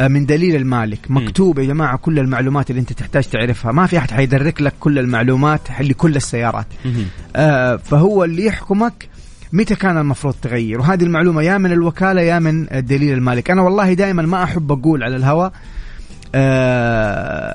[0.00, 1.10] آه، من دليل المالك.
[1.10, 3.72] مكتوب يا جماعة كل المعلومات اللي أنت تحتاج تعرفها.
[3.72, 6.66] ما في أحد حيدرك لك كل المعلومات لكل السيارات.
[7.36, 9.08] آه، فهو اللي يحكمك
[9.52, 10.80] متى كان المفروض تغير.
[10.80, 13.50] وهذه المعلومة يا من الوكالة يا من دليل المالك.
[13.50, 15.52] أنا والله دائما ما أحب أقول على الهواء آه،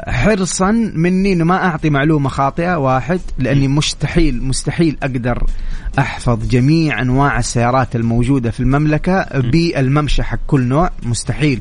[0.07, 5.43] حرصا مني إنه ما أعطي معلومة خاطئة واحد لأني مستحيل مستحيل أقدر
[5.99, 11.59] أحفظ جميع أنواع السيارات الموجودة في المملكة بالممشى حق كل نوع مستحيل.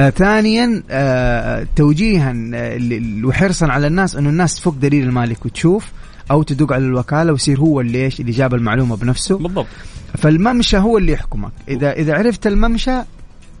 [0.00, 2.78] آه ثانيا آه توجيها آه،
[3.24, 5.92] وحرصا على الناس إنه الناس تفك دليل المالك وتشوف
[6.30, 9.38] أو تدق على الوكالة ويصير هو اللي إيش اللي جاب المعلومة بنفسه.
[9.38, 9.66] بالضبط.
[10.18, 11.52] فالممشى هو اللي يحكمك.
[11.68, 13.00] إذا إذا عرفت الممشى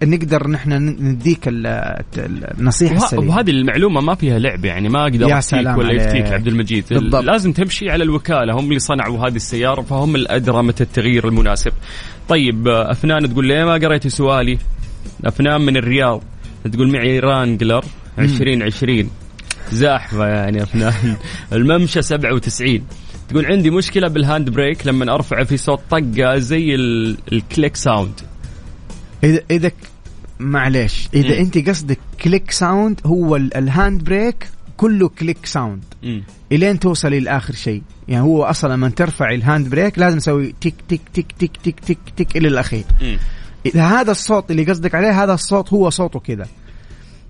[0.02, 3.30] نقدر نحن نديك ال- ال- النصيحة السليمة.
[3.36, 5.92] وهذه المعلومة ما فيها لعب يعني ما أقدر أفتيك ولا.
[5.92, 6.84] يفتيك عبد المجيد.
[6.90, 7.24] بالضبط.
[7.24, 11.72] لازم تمشي على الوكالة هم اللي صنعوا هذه السيارة فهم الأدرى متى التغيير المناسب.
[12.28, 14.58] طيب أفنان تقول ليه ما قريتي سؤالي؟
[15.24, 16.22] أفنان من الرياض.
[16.72, 17.84] تقول معي Wrangler
[18.18, 19.10] 2020
[19.72, 21.16] زاحفة يعني أفنان.
[21.52, 22.82] الممشى 97
[23.28, 27.76] تقول عندي مشكلة بال hand brake لما أرفعه في صوت طقة زي ال- ال click
[27.76, 28.20] sound.
[29.24, 29.70] اذا إذا
[30.40, 31.40] معليش إذا مم.
[31.40, 36.22] أنت قصدك click sound هو ال- ال hand brake كله click sound مم.
[36.52, 40.74] إلين توصل لآخر شيء يعني هو أصلا لما ترفع ال hand brake لازم تسوي تك
[40.88, 43.18] تك تك تك تك تك تك إلى الأخير مم.
[43.66, 46.46] إذا هذا الصوت اللي قصدك عليه هذا الصوت هو صوته كذا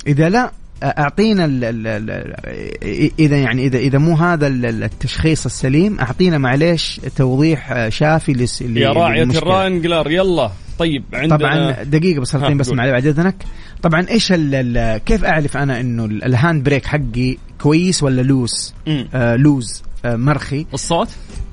[0.07, 0.53] إذا لا
[0.83, 7.01] أعطينا ال ال إذا يعني اذا إذا مو هذا ال- ال- التشخيص السليم أعطينا معليش
[7.17, 9.23] توضيح آه، شافي لس يا راعية.
[9.23, 10.51] ال Wrangler يلا.
[10.79, 12.69] طيب عندنا طبعا دقيقة بس خليني بس.
[12.73, 13.35] معلي بعد اذنك
[13.83, 18.23] طبعا إيش ال- ال- كيف أعرف أنا إنه ال- ال hand brake حقي كويس ولا
[18.23, 19.09] loose مم.
[19.15, 20.67] آه loose آه مرخي.
[20.75, 21.09] الصوت؟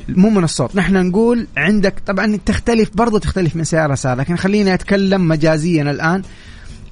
[0.10, 0.76] مو من الصوت.
[0.76, 6.22] نحن نقول عندك طبعا تختلف برضو تختلف من سيارة لسيارة لكن خليني أتكلم مجازيا الآن.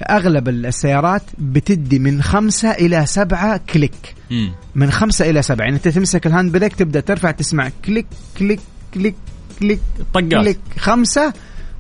[0.02, 4.16] أغلب السيارات بتدي من خمسة إلى سبعة click.
[4.32, 4.52] مم.
[4.76, 5.66] من خمسة إلى سبعة.
[5.66, 8.06] يعني أنت تمسك ال hand brake تبدأ ترفع تسمع click
[8.40, 8.60] click
[8.94, 9.16] click
[9.60, 9.80] click
[10.14, 10.60] طقات click.
[10.80, 11.34] خمسة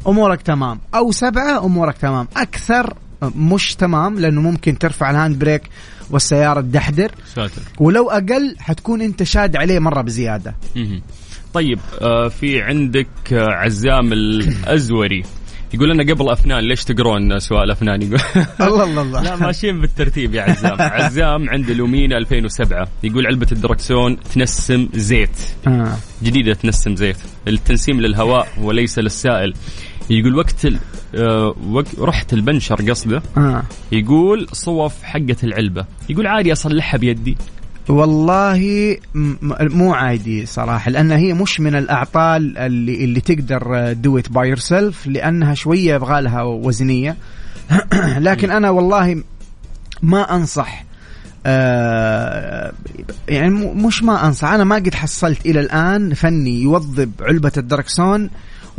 [0.07, 0.79] أمورك تمام.
[0.95, 2.27] أو سبعة أمورك تمام.
[2.37, 2.93] أكثر
[3.35, 5.61] مش تمام لأنه ممكن ترفع ال hand brake
[6.09, 7.11] والسيارة تدحدر.
[7.35, 7.61] ساتر.
[7.79, 10.55] ولو أقل حتكون أنت شاد عليه مرة بزيادة.
[10.75, 11.01] مهم.
[11.53, 15.23] طيب آه في عندك آه عزام الأزوري.
[15.73, 18.19] يقول لنا قبل أفنان ليش تقرون سؤال أفنان؟ يقول
[18.61, 19.21] الله الله الله.
[19.21, 20.77] لا ماشيين بالترتيب يا عزام.
[21.01, 25.37] عزام عند لومينا 2007 يقول علبة الدركسون تنسم زيت.
[25.67, 25.97] آه.
[26.23, 27.17] جديدة تنسم زيت.
[27.47, 29.53] التنسيم للهواء وليس للسائل.
[30.09, 30.77] يقول وقت ال...
[31.15, 33.21] آه وقت رحت البنشر قصده.
[33.37, 33.63] آه.
[33.91, 35.85] يقول صوف حقة العلبة.
[36.09, 37.37] يقول عادي أصلحها بيدي.
[37.91, 38.97] والله
[39.55, 45.07] مو عادي صراحة لأن هي مش من الأعطال اللي اللي تقدر do it by yourself
[45.07, 47.17] لأنها شوية يبغى لها وزنية.
[48.27, 49.23] لكن أنا والله
[50.01, 50.85] ما أنصح
[51.45, 52.73] آه
[53.27, 58.29] يعني مش ما أنصح أنا ما قد حصلت إلى الآن فني يوظب علبة الدركسون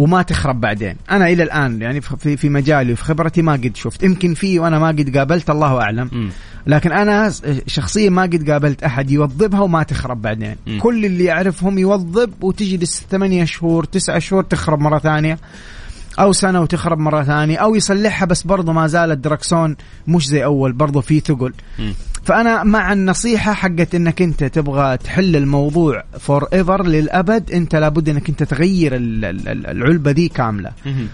[0.02, 0.96] وما تخرب بعدين.
[1.10, 4.02] أنا إلى الآن يعني في في مجالي وفي خبرتي ما قد شفت.
[4.02, 6.10] يمكن في وأنا ما قد قابلت الله أعلم.
[6.12, 6.30] مم.
[6.66, 7.32] لكن أنا
[7.66, 10.56] شخصيا ما قد قابلت أحد يوظبها وما تخرب بعدين.
[10.66, 10.78] مم.
[10.80, 15.38] كل اللي يعرفهم يوظب وتجلس ثمانية شهور تسعة شهور تخرب مرة ثانية.
[16.18, 17.56] أو سنة وتخرب مرة ثانية.
[17.58, 19.76] أو يصلحها بس برضه ما زال الدركسون
[20.06, 20.72] مش زي أول.
[20.72, 21.52] برضه في ثقل.
[21.78, 21.94] مم.
[22.24, 28.42] فأنا مع النصيحة حقت إنك أنت تبغى تحل الموضوع forever للأبد أنت لابد إنك أنت
[28.42, 30.70] تغير ال- ال- ال- العلبة دي كاملة.
[30.86, 31.08] مهم.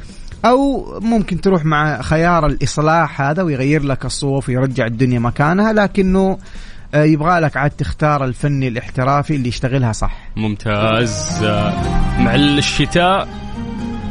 [0.44, 6.38] أو ممكن تروح مع خيار الإصلاح هذا ويغير لك الصوف ويرجع الدنيا مكانها لكنه
[6.94, 10.16] آه، يبغى لك عاد تختار الفني الاحترافي اللي يشتغلها صح.
[10.36, 11.38] ممتاز.
[12.18, 13.28] مع الشتاء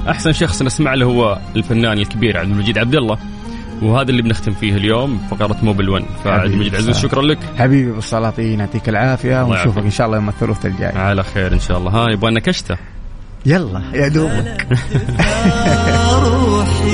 [0.09, 3.17] أحسن شخص نسمع له هو الفنان الكبير عبد المجيد عبد الله.
[3.81, 6.97] وهذا اللي بنختم فيه اليوم فقرة موبل 1 فعبد حبيبي المجيد عزوز.
[6.97, 7.39] شكرا لك.
[7.57, 9.83] حبيبي بالسلاطين يعطيك العافية ونشوفك.
[9.83, 10.91] إن شاء الله يوم الثلاثاء الجاي.
[10.91, 11.91] على خير إن شاء الله.
[11.91, 12.77] ها يبغى لنا كشتة؟
[13.45, 14.67] يلا يا دوبك.